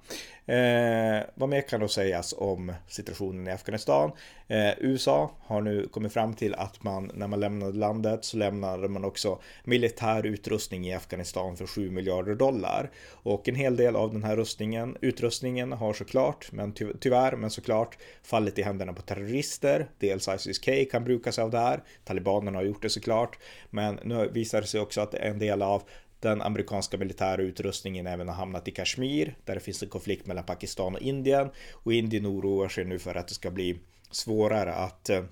Eh, 0.45 1.23
vad 1.35 1.49
mer 1.49 1.61
kan 1.61 1.79
då 1.79 1.87
sägas 2.17 2.33
om 2.37 2.73
situationen 2.87 3.47
i 3.47 3.51
Afghanistan? 3.51 4.11
Eh, 4.47 4.73
USA 4.79 5.31
har 5.45 5.61
nu 5.61 5.87
kommit 5.87 6.13
fram 6.13 6.33
till 6.33 6.55
att 6.55 6.83
man 6.83 7.11
när 7.13 7.27
man 7.27 7.39
lämnade 7.39 7.77
landet 7.77 8.25
så 8.25 8.37
lämnade 8.37 8.87
man 8.87 9.05
också 9.05 9.39
militär 9.63 10.25
utrustning 10.25 10.87
i 10.87 10.93
Afghanistan 10.93 11.57
för 11.57 11.67
7 11.67 11.91
miljarder 11.91 12.35
dollar. 12.35 12.91
Och 13.23 13.49
en 13.49 13.55
hel 13.55 13.75
del 13.75 13.95
av 13.95 14.13
den 14.13 14.23
här 14.23 14.35
rustningen, 14.35 14.97
utrustningen 15.01 15.71
har 15.71 15.93
såklart, 15.93 16.51
men 16.51 16.73
ty 16.73 16.93
tyvärr, 16.99 17.35
men 17.35 17.49
såklart 17.49 17.97
fallit 18.23 18.59
i 18.59 18.61
händerna 18.61 18.93
på 18.93 19.01
terrorister. 19.01 19.87
Dels 19.99 20.27
ISIS-K 20.27 20.71
kan 20.91 21.03
bruka 21.03 21.31
sig 21.31 21.43
av 21.43 21.51
det 21.51 21.59
här. 21.59 21.83
Talibanerna 22.05 22.57
har 22.57 22.65
gjort 22.65 22.81
det 22.81 22.89
såklart. 22.89 23.39
Men 23.69 23.99
nu 24.03 24.29
visar 24.33 24.61
det 24.61 24.67
sig 24.67 24.81
också 24.81 25.01
att 25.01 25.13
en 25.13 25.39
del 25.39 25.61
av 25.61 25.83
den 26.19 26.41
amerikanska 26.41 26.97
militära 26.97 27.41
utrustningen 27.41 28.07
även 28.07 28.27
har 28.27 28.35
hamnat 28.35 28.67
i 28.67 28.71
Kashmir, 28.71 29.35
där 29.45 29.53
det 29.53 29.59
finns 29.59 29.83
en 29.83 29.89
konflikt 29.89 30.27
mellan 30.27 30.43
Pakistan 30.43 30.95
och 30.95 31.01
Indien. 31.01 31.49
Och 31.71 31.93
Indien 31.93 32.27
oroar 32.27 32.69
sig 32.69 32.85
nu 32.85 32.99
för 32.99 33.15
att 33.15 33.27
det 33.27 33.33
ska 33.33 33.51
bli 33.51 33.79
svårare 34.11 34.73
att 34.73 35.09
eh, 35.09 35.23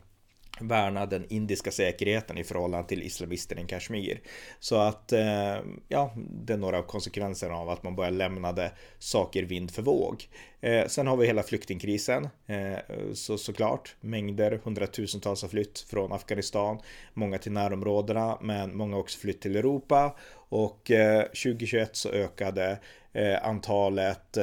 värna 0.60 1.06
den 1.06 1.26
indiska 1.30 1.72
säkerheten 1.72 2.38
i 2.38 2.44
förhållande 2.44 2.88
till 2.88 3.04
islamisterna 3.04 3.62
i 3.62 3.66
Kashmir. 3.66 4.22
Så 4.60 4.76
att, 4.76 5.12
eh, 5.12 5.58
ja, 5.88 6.14
det 6.16 6.54
är 6.54 6.58
några 6.58 6.78
av 6.78 6.84
konsekvenserna 6.84 7.56
av 7.56 7.70
att 7.70 7.84
man 7.84 7.96
börjar 7.96 8.12
lämnade 8.12 8.72
saker 9.00 9.44
vind 9.44 9.72
för 9.72 9.82
våg. 9.82 10.28
Eh, 10.62 10.88
sen 10.88 11.08
har 11.08 11.18
vi 11.18 11.28
hela 11.28 11.44
flyktingkrisen, 11.44 12.28
eh, 12.46 12.78
så 13.14 13.38
såklart 13.38 13.96
mängder, 14.02 14.60
hundratusentals 14.64 15.42
har 15.42 15.50
flytt 15.50 15.80
från 15.80 16.12
Afghanistan, 16.12 16.80
många 17.14 17.38
till 17.38 17.52
närområdena, 17.52 18.38
men 18.42 18.78
många 18.78 18.96
har 18.96 19.00
också 19.00 19.20
flytt 19.20 19.42
till 19.42 19.56
Europa 19.56 20.16
och 20.34 20.92
eh, 20.92 21.24
2021 21.24 21.96
så 21.96 22.10
ökade 22.10 22.80
eh, 23.14 23.48
antalet 23.48 24.38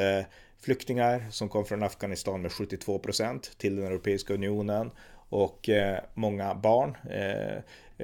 flyktingar 0.60 1.26
som 1.30 1.48
kom 1.48 1.64
från 1.64 1.82
Afghanistan 1.82 2.42
med 2.42 2.52
72 2.52 2.98
procent 2.98 3.58
till 3.58 3.76
den 3.76 3.86
Europeiska 3.86 4.34
unionen 4.34 4.90
och 5.32 5.68
eh, 5.68 5.98
många 6.14 6.54
barn, 6.54 6.96
eh, 7.10 7.56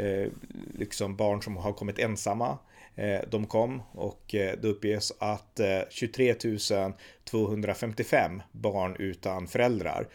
eh, 0.05 0.29
liksom 0.75 1.17
barn 1.17 1.43
som 1.43 1.57
har 1.57 1.73
kommit 1.73 1.99
ensamma, 1.99 2.59
eh, 2.97 3.21
de 3.31 3.47
kom 3.47 3.83
och 3.93 4.35
eh, 4.35 4.59
det 4.63 4.69
uppges 4.69 5.13
att 5.19 5.61
eh, 5.61 5.81
23 5.91 6.35
255 7.25 8.43
barn 8.53 8.97
utan 8.99 9.47
föräldrar 9.47 10.09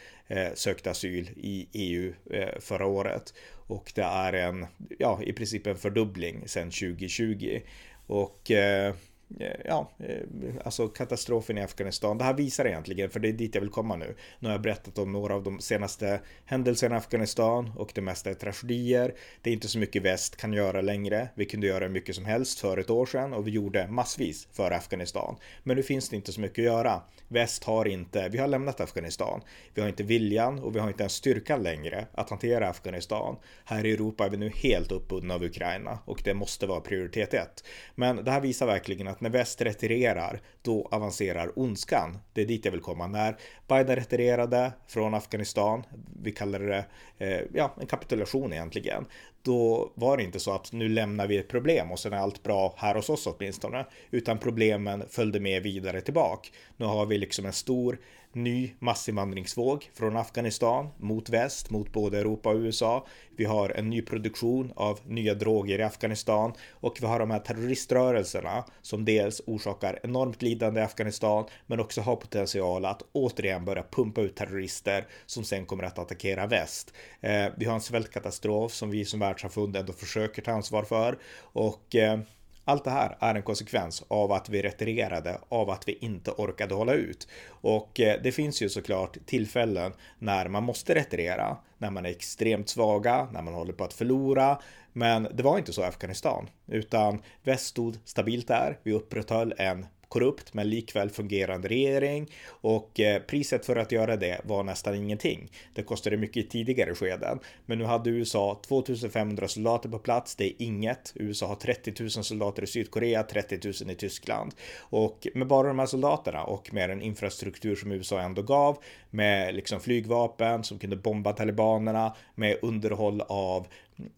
sökte 0.53 0.91
asyl 0.91 1.29
i 1.35 1.67
EU 1.73 2.13
förra 2.59 2.85
året. 2.85 3.33
Och 3.67 3.91
det 3.95 4.01
är 4.01 4.33
en, 4.33 4.65
ja, 4.99 5.19
i 5.23 5.33
princip 5.33 5.67
en 5.67 5.77
fördubbling 5.77 6.47
sedan 6.47 6.71
2020. 6.71 7.61
Och 8.07 8.51
Eh, 8.51 8.93
Eh, 9.39 9.47
ja, 9.65 9.89
eh, 9.99 10.55
alltså 10.63 10.87
katastrofen 10.87 11.57
i 11.57 11.61
Afghanistan. 11.61 12.17
Det 12.17 12.23
här 12.23 12.33
visar 12.33 12.65
egentligen, 12.65 13.09
för 13.09 13.19
det 13.19 13.27
är 13.27 13.33
dit 13.33 13.55
jag 13.55 13.61
vill 13.61 13.69
komma 13.69 13.95
nu. 13.95 14.15
Nu 14.39 14.47
har 14.47 14.53
jag 14.53 14.61
berättat 14.61 14.97
om 14.97 15.11
några 15.11 15.35
av 15.35 15.43
de 15.43 15.59
senaste 15.59 16.19
händelserna 16.45 16.95
i 16.95 16.97
Afghanistan 16.97 17.71
och 17.77 17.91
det 17.95 18.01
mesta 18.01 18.29
är 18.29 18.33
tragedier. 18.33 19.13
Det 19.41 19.49
är 19.49 19.53
inte 19.53 19.67
så 19.67 19.79
mycket 19.79 20.03
väst 20.03 20.35
kan 20.35 20.53
göra 20.53 20.81
längre. 20.81 21.29
Vi 21.35 21.45
kunde 21.45 21.67
göra 21.67 21.89
mycket 21.89 22.15
som 22.15 22.25
helst 22.25 22.59
för 22.59 22.77
ett 22.77 22.89
år 22.89 23.05
sedan 23.05 23.33
och 23.33 23.47
vi 23.47 23.51
gjorde 23.51 23.87
massvis 23.87 24.47
för 24.51 24.71
Afghanistan. 24.71 25.35
Men 25.63 25.77
nu 25.77 25.83
finns 25.83 26.09
det 26.09 26.15
inte 26.15 26.33
så 26.33 26.41
mycket 26.41 26.59
att 26.59 26.73
göra. 26.73 27.01
Väst 27.27 27.63
har 27.63 27.87
inte, 27.87 28.29
vi 28.29 28.37
har 28.37 28.47
lämnat 28.47 28.81
Afghanistan. 28.81 29.41
Vi 29.73 29.81
har 29.81 29.89
inte 29.89 30.03
viljan 30.03 30.59
och 30.59 30.75
vi 30.75 30.79
har 30.79 30.87
inte 30.87 31.03
ens 31.03 31.13
styrkan 31.13 31.63
längre 31.63 32.07
att 32.11 32.29
hantera 32.29 32.69
Afghanistan. 32.69 33.35
Här 33.65 33.85
i 33.85 33.91
Europa 33.91 34.25
är 34.25 34.29
vi 34.29 34.37
nu 34.37 34.51
helt 34.55 34.91
uppbundna 34.91 35.33
av 35.33 35.43
Ukraina 35.43 35.99
och 36.05 36.21
det 36.23 36.33
måste 36.33 36.65
vara 36.67 36.79
prioritet 36.79 37.33
ett. 37.33 37.63
Men 37.95 38.23
det 38.23 38.31
här 38.31 38.41
visar 38.41 38.65
verkligen 38.65 39.07
att 39.07 39.21
när 39.23 39.29
väst 39.29 39.61
retirerar, 39.61 40.41
då 40.61 40.87
avancerar 40.91 41.59
ondskan. 41.59 42.17
Det 42.33 42.41
är 42.41 42.45
dit 42.45 42.65
jag 42.65 42.71
vill 42.71 42.81
komma. 42.81 43.07
När 43.07 43.37
Biden 43.67 43.95
retirerade 43.95 44.71
från 44.87 45.13
Afghanistan, 45.13 45.83
vi 46.23 46.31
kallar 46.31 46.59
det 46.59 46.85
eh, 47.17 47.41
ja, 47.53 47.75
en 47.79 47.87
kapitulation 47.87 48.53
egentligen, 48.53 49.05
då 49.43 49.91
var 49.95 50.17
det 50.17 50.23
inte 50.23 50.39
så 50.39 50.51
att 50.51 50.71
nu 50.71 50.89
lämnar 50.89 51.27
vi 51.27 51.37
ett 51.37 51.47
problem 51.47 51.91
och 51.91 51.99
sen 51.99 52.13
är 52.13 52.17
allt 52.17 52.43
bra 52.43 52.73
här 52.77 52.95
hos 52.95 53.09
oss 53.09 53.27
åtminstone, 53.27 53.85
utan 54.11 54.37
problemen 54.37 55.03
följde 55.09 55.39
med 55.39 55.63
vidare 55.63 56.01
tillbaka. 56.01 56.49
Nu 56.77 56.85
har 56.85 57.05
vi 57.05 57.17
liksom 57.17 57.45
en 57.45 57.53
stor 57.53 57.97
ny 58.35 58.71
massinvandringsvåg 58.79 59.89
från 59.93 60.17
Afghanistan 60.17 60.89
mot 60.97 61.29
väst, 61.29 61.69
mot 61.69 61.91
både 61.91 62.19
Europa 62.19 62.49
och 62.49 62.55
USA. 62.55 63.05
Vi 63.35 63.45
har 63.45 63.69
en 63.69 63.89
ny 63.89 64.01
produktion 64.01 64.73
av 64.75 64.99
nya 65.05 65.33
droger 65.33 65.79
i 65.79 65.83
Afghanistan 65.83 66.53
och 66.71 66.97
vi 67.01 67.05
har 67.05 67.19
de 67.19 67.31
här 67.31 67.39
terroriströrelserna 67.39 68.65
som 68.81 69.05
dels 69.05 69.41
orsakar 69.45 69.99
enormt 70.03 70.41
lidande 70.41 70.81
i 70.81 70.83
Afghanistan 70.83 71.45
men 71.65 71.79
också 71.79 72.01
har 72.01 72.15
potential 72.15 72.85
att 72.85 73.01
återigen 73.11 73.65
börja 73.65 73.83
pumpa 73.83 74.21
ut 74.21 74.35
terrorister 74.35 75.07
som 75.25 75.43
sen 75.43 75.65
kommer 75.65 75.83
att 75.83 75.99
attackera 75.99 76.47
väst. 76.47 76.93
Eh, 77.21 77.45
vi 77.57 77.65
har 77.65 77.75
en 77.75 77.81
svältkatastrof 77.81 78.73
som 78.73 78.89
vi 78.89 79.05
som 79.05 79.19
världssamfund 79.33 79.75
ändå 79.75 79.93
försöker 79.93 80.41
ta 80.41 80.51
ansvar 80.51 80.83
för 80.83 81.17
och 81.41 81.95
eh, 81.95 82.19
allt 82.65 82.83
det 82.83 82.91
här 82.91 83.17
är 83.19 83.35
en 83.35 83.43
konsekvens 83.43 84.03
av 84.07 84.31
att 84.31 84.49
vi 84.49 84.61
retirerade, 84.61 85.37
av 85.49 85.69
att 85.69 85.87
vi 85.87 85.97
inte 86.01 86.31
orkade 86.31 86.75
hålla 86.75 86.93
ut. 86.93 87.27
Och 87.49 87.99
eh, 87.99 88.21
det 88.23 88.31
finns 88.31 88.61
ju 88.61 88.69
såklart 88.69 89.17
tillfällen 89.25 89.93
när 90.19 90.47
man 90.47 90.63
måste 90.63 90.95
retirera, 90.95 91.57
när 91.77 91.91
man 91.91 92.05
är 92.05 92.09
extremt 92.09 92.69
svaga, 92.69 93.27
när 93.31 93.41
man 93.41 93.53
håller 93.53 93.73
på 93.73 93.83
att 93.83 93.93
förlora. 93.93 94.59
Men 94.93 95.27
det 95.33 95.43
var 95.43 95.57
inte 95.57 95.73
så 95.73 95.81
i 95.81 95.85
Afghanistan, 95.85 96.49
utan 96.67 97.21
väst 97.43 97.65
stod 97.65 97.97
stabilt 98.05 98.47
där. 98.47 98.79
Vi 98.83 98.93
upprätthöll 98.93 99.53
en 99.57 99.85
korrupt 100.13 100.53
men 100.53 100.69
likväl 100.69 101.09
fungerande 101.09 101.67
regering 101.67 102.31
och 102.49 102.99
eh, 102.99 103.21
priset 103.21 103.65
för 103.65 103.75
att 103.75 103.91
göra 103.91 104.15
det 104.17 104.41
var 104.43 104.63
nästan 104.63 104.95
ingenting. 104.95 105.51
Det 105.73 105.83
kostade 105.83 106.17
mycket 106.17 106.45
i 106.45 106.47
tidigare 106.49 106.95
skeden, 106.95 107.39
men 107.65 107.77
nu 107.77 107.85
hade 107.85 108.09
USA 108.09 108.59
2500 108.67 109.47
soldater 109.47 109.89
på 109.89 109.99
plats. 109.99 110.35
Det 110.35 110.45
är 110.45 110.53
inget. 110.57 111.13
USA 111.15 111.47
har 111.47 111.55
30 111.55 111.93
000 111.99 112.09
soldater 112.09 112.63
i 112.63 112.67
Sydkorea, 112.67 113.23
30 113.23 113.59
000 113.83 113.91
i 113.91 113.95
Tyskland 113.95 114.53
och 114.79 115.27
med 115.33 115.47
bara 115.47 115.67
de 115.67 115.79
här 115.79 115.85
soldaterna 115.85 116.43
och 116.43 116.73
med 116.73 116.89
den 116.89 117.01
infrastruktur 117.01 117.75
som 117.75 117.91
USA 117.91 118.19
ändå 118.19 118.41
gav 118.41 118.77
med 119.09 119.55
liksom 119.55 119.79
flygvapen 119.79 120.63
som 120.63 120.79
kunde 120.79 120.95
bomba 120.95 121.33
talibanerna 121.33 122.15
med 122.35 122.57
underhåll 122.61 123.21
av 123.21 123.67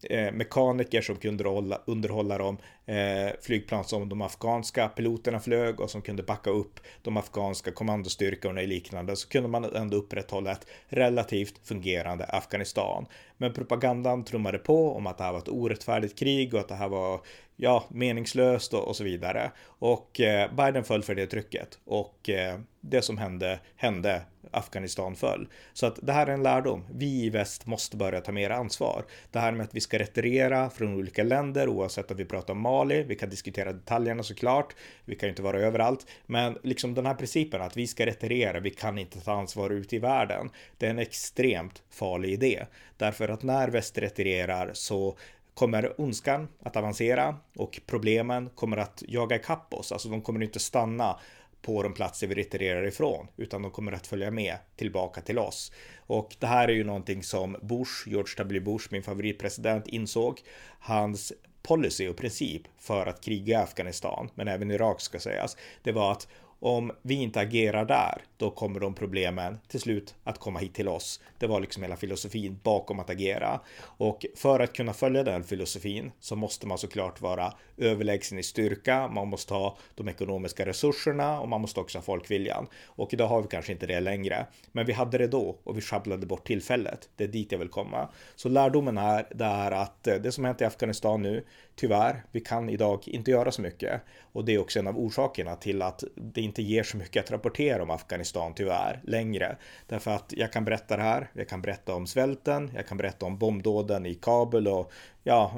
eh, 0.02 0.32
mekaniker 0.32 1.00
som 1.00 1.16
kunde 1.16 1.44
underhålla, 1.44 1.80
underhålla 1.86 2.38
de 2.38 2.58
eh, 2.86 3.32
flygplan 3.42 3.84
som 3.84 4.08
de 4.08 4.22
afghanska 4.22 4.88
piloterna 4.88 5.40
flög 5.40 5.80
och 5.80 5.90
som 5.90 6.02
kunde 6.02 6.22
backa 6.22 6.50
upp 6.50 6.80
de 7.02 7.16
afghanska 7.16 7.72
kommandostyrkorna 7.72 8.60
och 8.60 8.66
liknande 8.66 9.16
så 9.16 9.28
kunde 9.28 9.48
man 9.48 9.64
ändå 9.64 9.96
upprätthålla 9.96 10.52
ett 10.52 10.66
relativt 10.88 11.68
fungerande 11.68 12.24
Afghanistan. 12.24 13.06
Men 13.36 13.52
propagandan 13.52 14.24
trummade 14.24 14.58
på 14.58 14.96
om 14.96 15.06
att 15.06 15.18
det 15.18 15.24
här 15.24 15.32
var 15.32 15.38
ett 15.38 15.48
orättfärdigt 15.48 16.18
krig 16.18 16.54
och 16.54 16.60
att 16.60 16.68
det 16.68 16.74
här 16.74 16.88
var 16.88 17.20
ja, 17.56 17.84
meningslöst 17.88 18.74
och, 18.74 18.88
och 18.88 18.96
så 18.96 19.04
vidare. 19.04 19.50
Och 19.66 20.20
eh, 20.20 20.54
Biden 20.54 20.84
föll 20.84 21.02
för 21.02 21.14
det 21.14 21.26
trycket 21.26 21.78
och 21.84 22.30
eh, 22.30 22.58
det 22.80 23.02
som 23.02 23.18
hände 23.18 23.60
hände. 23.76 24.22
Afghanistan 24.50 25.16
föll. 25.16 25.48
Så 25.72 25.86
att 25.86 25.98
det 26.02 26.12
här 26.12 26.26
är 26.26 26.32
en 26.32 26.42
lärdom. 26.42 26.84
Vi 26.94 27.24
i 27.24 27.30
väst 27.30 27.66
måste 27.66 27.96
börja 27.96 28.20
ta 28.20 28.32
mer 28.32 28.50
ansvar. 28.50 29.04
Det 29.30 29.38
här 29.38 29.52
med 29.52 29.64
att 29.64 29.74
vi 29.74 29.80
ska 29.80 29.98
retirera 29.98 30.70
från 30.70 30.94
olika 30.94 31.22
länder 31.22 31.68
oavsett 31.68 32.10
om 32.10 32.16
vi 32.16 32.24
pratar 32.24 32.54
om 32.54 32.60
Mali. 32.60 33.02
Vi 33.02 33.14
kan 33.14 33.30
diskutera 33.30 33.72
detaljerna 33.72 34.22
såklart. 34.22 34.74
Vi 35.04 35.14
kan 35.16 35.26
ju 35.26 35.30
inte 35.30 35.42
vara 35.42 35.60
överallt, 35.60 36.06
men 36.26 36.58
liksom 36.62 36.94
den 36.94 37.06
här 37.06 37.14
principen 37.14 37.62
att 37.62 37.76
vi 37.76 37.86
ska 37.86 38.06
retirera. 38.06 38.60
Vi 38.60 38.70
kan 38.70 38.98
inte 38.98 39.20
ta 39.20 39.32
ansvar 39.32 39.70
ute 39.70 39.96
i 39.96 39.98
världen. 39.98 40.50
Det 40.78 40.86
är 40.86 40.90
en 40.90 40.98
extremt 40.98 41.82
farlig 41.90 42.32
idé 42.32 42.66
därför 42.96 43.28
att 43.28 43.42
när 43.42 43.68
väst 43.68 43.98
retirerar 43.98 44.70
så 44.72 45.18
kommer 45.56 46.00
ondskan 46.00 46.48
att 46.62 46.76
avancera 46.76 47.36
och 47.56 47.80
problemen 47.86 48.50
kommer 48.50 48.76
att 48.76 49.02
jaga 49.08 49.36
ikapp 49.36 49.74
oss. 49.74 49.92
Alltså 49.92 50.08
de 50.08 50.22
kommer 50.22 50.42
inte 50.42 50.58
stanna 50.58 51.18
på 51.62 51.82
de 51.82 51.94
platser 51.94 52.26
vi 52.26 52.34
retirerar 52.34 52.86
ifrån, 52.86 53.26
utan 53.36 53.62
de 53.62 53.70
kommer 53.70 53.92
att 53.92 54.06
följa 54.06 54.30
med 54.30 54.56
tillbaka 54.76 55.20
till 55.20 55.38
oss. 55.38 55.72
Och 55.98 56.36
det 56.38 56.46
här 56.46 56.68
är 56.68 56.72
ju 56.72 56.84
någonting 56.84 57.22
som 57.22 57.56
Bush, 57.62 58.08
George 58.08 58.34
W. 58.38 58.60
Bush, 58.60 58.88
min 58.90 59.02
favoritpresident, 59.02 59.88
insåg. 59.88 60.40
Hans 60.78 61.32
policy 61.62 62.08
och 62.08 62.16
princip 62.16 62.62
för 62.78 63.06
att 63.06 63.24
kriga 63.24 63.58
i 63.58 63.62
Afghanistan, 63.62 64.30
men 64.34 64.48
även 64.48 64.70
Irak 64.70 65.00
ska 65.00 65.18
sägas, 65.18 65.56
det 65.82 65.92
var 65.92 66.12
att 66.12 66.28
om 66.60 66.92
vi 67.02 67.14
inte 67.14 67.40
agerar 67.40 67.84
där, 67.84 68.22
då 68.36 68.50
kommer 68.50 68.80
de 68.80 68.94
problemen 68.94 69.58
till 69.68 69.80
slut 69.80 70.14
att 70.24 70.38
komma 70.38 70.58
hit 70.58 70.74
till 70.74 70.88
oss. 70.88 71.20
Det 71.38 71.46
var 71.46 71.60
liksom 71.60 71.82
hela 71.82 71.96
filosofin 71.96 72.60
bakom 72.62 73.00
att 73.00 73.10
agera. 73.10 73.60
Och 73.80 74.26
för 74.34 74.60
att 74.60 74.72
kunna 74.72 74.92
följa 74.92 75.22
den 75.22 75.44
filosofin 75.44 76.12
så 76.20 76.36
måste 76.36 76.66
man 76.66 76.78
såklart 76.78 77.20
vara 77.20 77.52
överlägsen 77.76 78.38
i 78.38 78.42
styrka, 78.42 79.08
man 79.08 79.28
måste 79.28 79.54
ha 79.54 79.76
de 79.94 80.08
ekonomiska 80.08 80.66
resurserna 80.66 81.40
och 81.40 81.48
man 81.48 81.60
måste 81.60 81.80
också 81.80 81.98
ha 81.98 82.02
folkviljan. 82.02 82.66
Och 82.86 83.12
idag 83.12 83.28
har 83.28 83.42
vi 83.42 83.48
kanske 83.48 83.72
inte 83.72 83.86
det 83.86 84.00
längre. 84.00 84.46
Men 84.72 84.86
vi 84.86 84.92
hade 84.92 85.18
det 85.18 85.26
då 85.26 85.58
och 85.64 85.76
vi 85.76 85.80
sjabblade 85.80 86.26
bort 86.26 86.46
tillfället. 86.46 87.08
Det 87.16 87.24
är 87.24 87.28
dit 87.28 87.52
jag 87.52 87.58
vill 87.58 87.68
komma. 87.68 88.08
Så 88.36 88.48
lärdomen 88.48 88.98
är, 88.98 89.26
det 89.34 89.44
är 89.44 89.70
att 89.70 90.06
eh, 90.06 90.14
det 90.14 90.32
som 90.32 90.44
hänt 90.44 90.60
i 90.60 90.64
Afghanistan 90.64 91.22
nu, 91.22 91.44
tyvärr, 91.74 92.24
vi 92.32 92.40
kan 92.40 92.68
idag 92.68 93.08
inte 93.08 93.30
göra 93.30 93.52
så 93.52 93.62
mycket. 93.62 94.02
Och 94.32 94.44
det 94.44 94.54
är 94.54 94.58
också 94.58 94.78
en 94.78 94.86
av 94.86 94.98
orsakerna 94.98 95.56
till 95.56 95.82
att 95.82 96.04
det 96.14 96.40
inte 96.46 96.62
ger 96.62 96.82
så 96.82 96.96
mycket 96.96 97.24
att 97.24 97.30
rapportera 97.30 97.82
om 97.82 97.90
Afghanistan 97.90 98.54
tyvärr 98.54 99.00
längre. 99.04 99.56
Därför 99.86 100.10
att 100.10 100.32
jag 100.36 100.52
kan 100.52 100.64
berätta 100.64 100.96
det 100.96 101.02
här, 101.02 101.30
jag 101.32 101.48
kan 101.48 101.62
berätta 101.62 101.94
om 101.94 102.06
svälten, 102.06 102.70
jag 102.74 102.86
kan 102.86 102.96
berätta 102.96 103.26
om 103.26 103.38
bombdåden 103.38 104.06
i 104.06 104.14
Kabul 104.14 104.68
och 104.68 104.92
ja, 105.22 105.52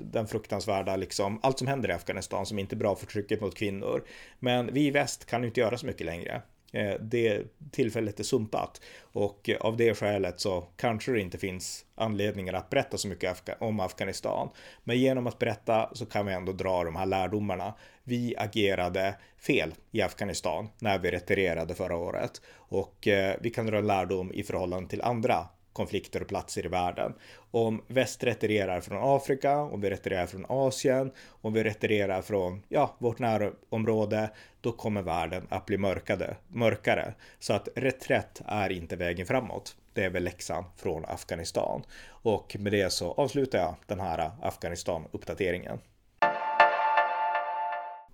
den 0.00 0.26
fruktansvärda 0.26 0.96
liksom, 0.96 1.40
allt 1.42 1.58
som 1.58 1.66
händer 1.66 1.88
i 1.88 1.92
Afghanistan 1.92 2.46
som 2.46 2.58
inte 2.58 2.74
är 2.74 2.78
bra 2.78 2.96
för 2.96 3.06
trycket 3.06 3.40
mot 3.40 3.54
kvinnor. 3.54 4.04
Men 4.38 4.72
vi 4.72 4.86
i 4.86 4.90
väst 4.90 5.26
kan 5.26 5.44
inte 5.44 5.60
göra 5.60 5.78
så 5.78 5.86
mycket 5.86 6.06
längre. 6.06 6.42
Eh, 6.74 6.94
det 7.00 7.42
tillfället 7.70 8.20
är 8.20 8.24
sumpat 8.24 8.80
och 9.00 9.48
eh, 9.48 9.56
av 9.56 9.76
det 9.76 9.94
skälet 9.94 10.40
så 10.40 10.66
kanske 10.76 11.12
det 11.12 11.20
inte 11.20 11.38
finns 11.38 11.84
anledningar 11.94 12.52
att 12.52 12.70
berätta 12.70 12.98
så 12.98 13.08
mycket 13.08 13.48
om 13.58 13.80
Afghanistan. 13.80 14.48
Men 14.84 14.98
genom 14.98 15.26
att 15.26 15.38
berätta 15.38 15.90
så 15.92 16.06
kan 16.06 16.26
vi 16.26 16.32
ändå 16.32 16.52
dra 16.52 16.84
de 16.84 16.96
här 16.96 17.06
lärdomarna. 17.06 17.74
Vi 18.04 18.34
agerade 18.38 19.14
fel 19.38 19.74
i 19.90 20.02
Afghanistan 20.02 20.68
när 20.78 20.98
vi 20.98 21.10
retirerade 21.10 21.74
förra 21.74 21.96
året 21.96 22.42
och 22.54 23.08
eh, 23.08 23.36
vi 23.40 23.50
kan 23.50 23.66
dra 23.66 23.80
lärdom 23.80 24.32
i 24.32 24.42
förhållande 24.42 24.88
till 24.88 25.02
andra 25.02 25.46
konflikter 25.74 26.20
och 26.20 26.28
platser 26.28 26.64
i 26.64 26.68
världen. 26.68 27.14
Om 27.50 27.82
väst 27.88 28.24
retirerar 28.24 28.80
från 28.80 29.16
Afrika, 29.16 29.58
om 29.58 29.80
vi 29.80 29.90
retirerar 29.90 30.26
från 30.26 30.46
Asien, 30.48 31.12
om 31.28 31.52
vi 31.52 31.64
retirerar 31.64 32.22
från 32.22 32.62
ja, 32.68 32.96
vårt 32.98 33.18
närområde, 33.18 34.30
då 34.60 34.72
kommer 34.72 35.02
världen 35.02 35.46
att 35.48 35.66
bli 35.66 35.78
mörkade, 35.78 36.36
mörkare. 36.48 37.14
Så 37.38 37.52
att 37.52 37.68
reträtt 37.74 38.42
är 38.46 38.72
inte 38.72 38.96
vägen 38.96 39.26
framåt. 39.26 39.76
Det 39.92 40.04
är 40.04 40.10
väl 40.10 40.24
läxan 40.24 40.64
från 40.76 41.04
Afghanistan. 41.04 41.82
Och 42.06 42.56
med 42.58 42.72
det 42.72 42.92
så 42.92 43.12
avslutar 43.12 43.58
jag 43.58 43.74
den 43.86 44.00
här 44.00 44.30
Afghanistan-uppdateringen. 44.42 45.78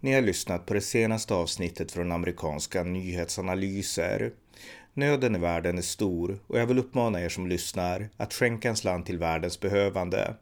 Ni 0.03 0.13
har 0.13 0.21
lyssnat 0.21 0.67
på 0.67 0.75
det 0.75 0.81
senaste 0.81 1.35
avsnittet 1.35 1.93
från 1.93 2.13
amerikanska 2.13 2.83
nyhetsanalyser. 2.83 4.33
Nöden 5.01 5.37
i 5.37 5.39
världen 5.39 5.79
är 5.79 5.83
stor 5.83 6.39
och 6.47 6.59
jag 6.59 6.67
vill 6.67 6.79
uppmana 6.79 7.21
er 7.21 7.29
som 7.29 7.47
lyssnar 7.47 8.09
att 8.17 8.35
skänka 8.35 8.69
en 8.69 8.77
slant 8.77 9.07
till 9.07 9.19
världens 9.19 9.61
behövande. 9.61 10.35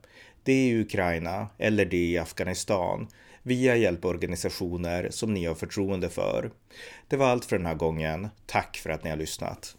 Det 0.43 0.53
är 0.53 0.69
i 0.69 0.81
Ukraina 0.81 1.47
eller 1.59 1.85
det 1.85 2.11
i 2.11 2.19
Afghanistan 2.19 3.09
via 3.43 3.77
hjälporganisationer 3.77 5.09
som 5.11 5.35
ni 5.35 5.45
har 5.45 5.55
förtroende 5.55 6.09
för. 6.09 6.51
Det 7.09 7.17
var 7.17 7.27
allt 7.27 7.45
för 7.45 7.57
den 7.57 7.67
här 7.67 7.75
gången. 7.75 8.29
Tack 8.47 8.77
för 8.77 8.91
att 8.91 9.05
ni 9.05 9.11
har 9.11 9.17
lyssnat. 9.17 9.77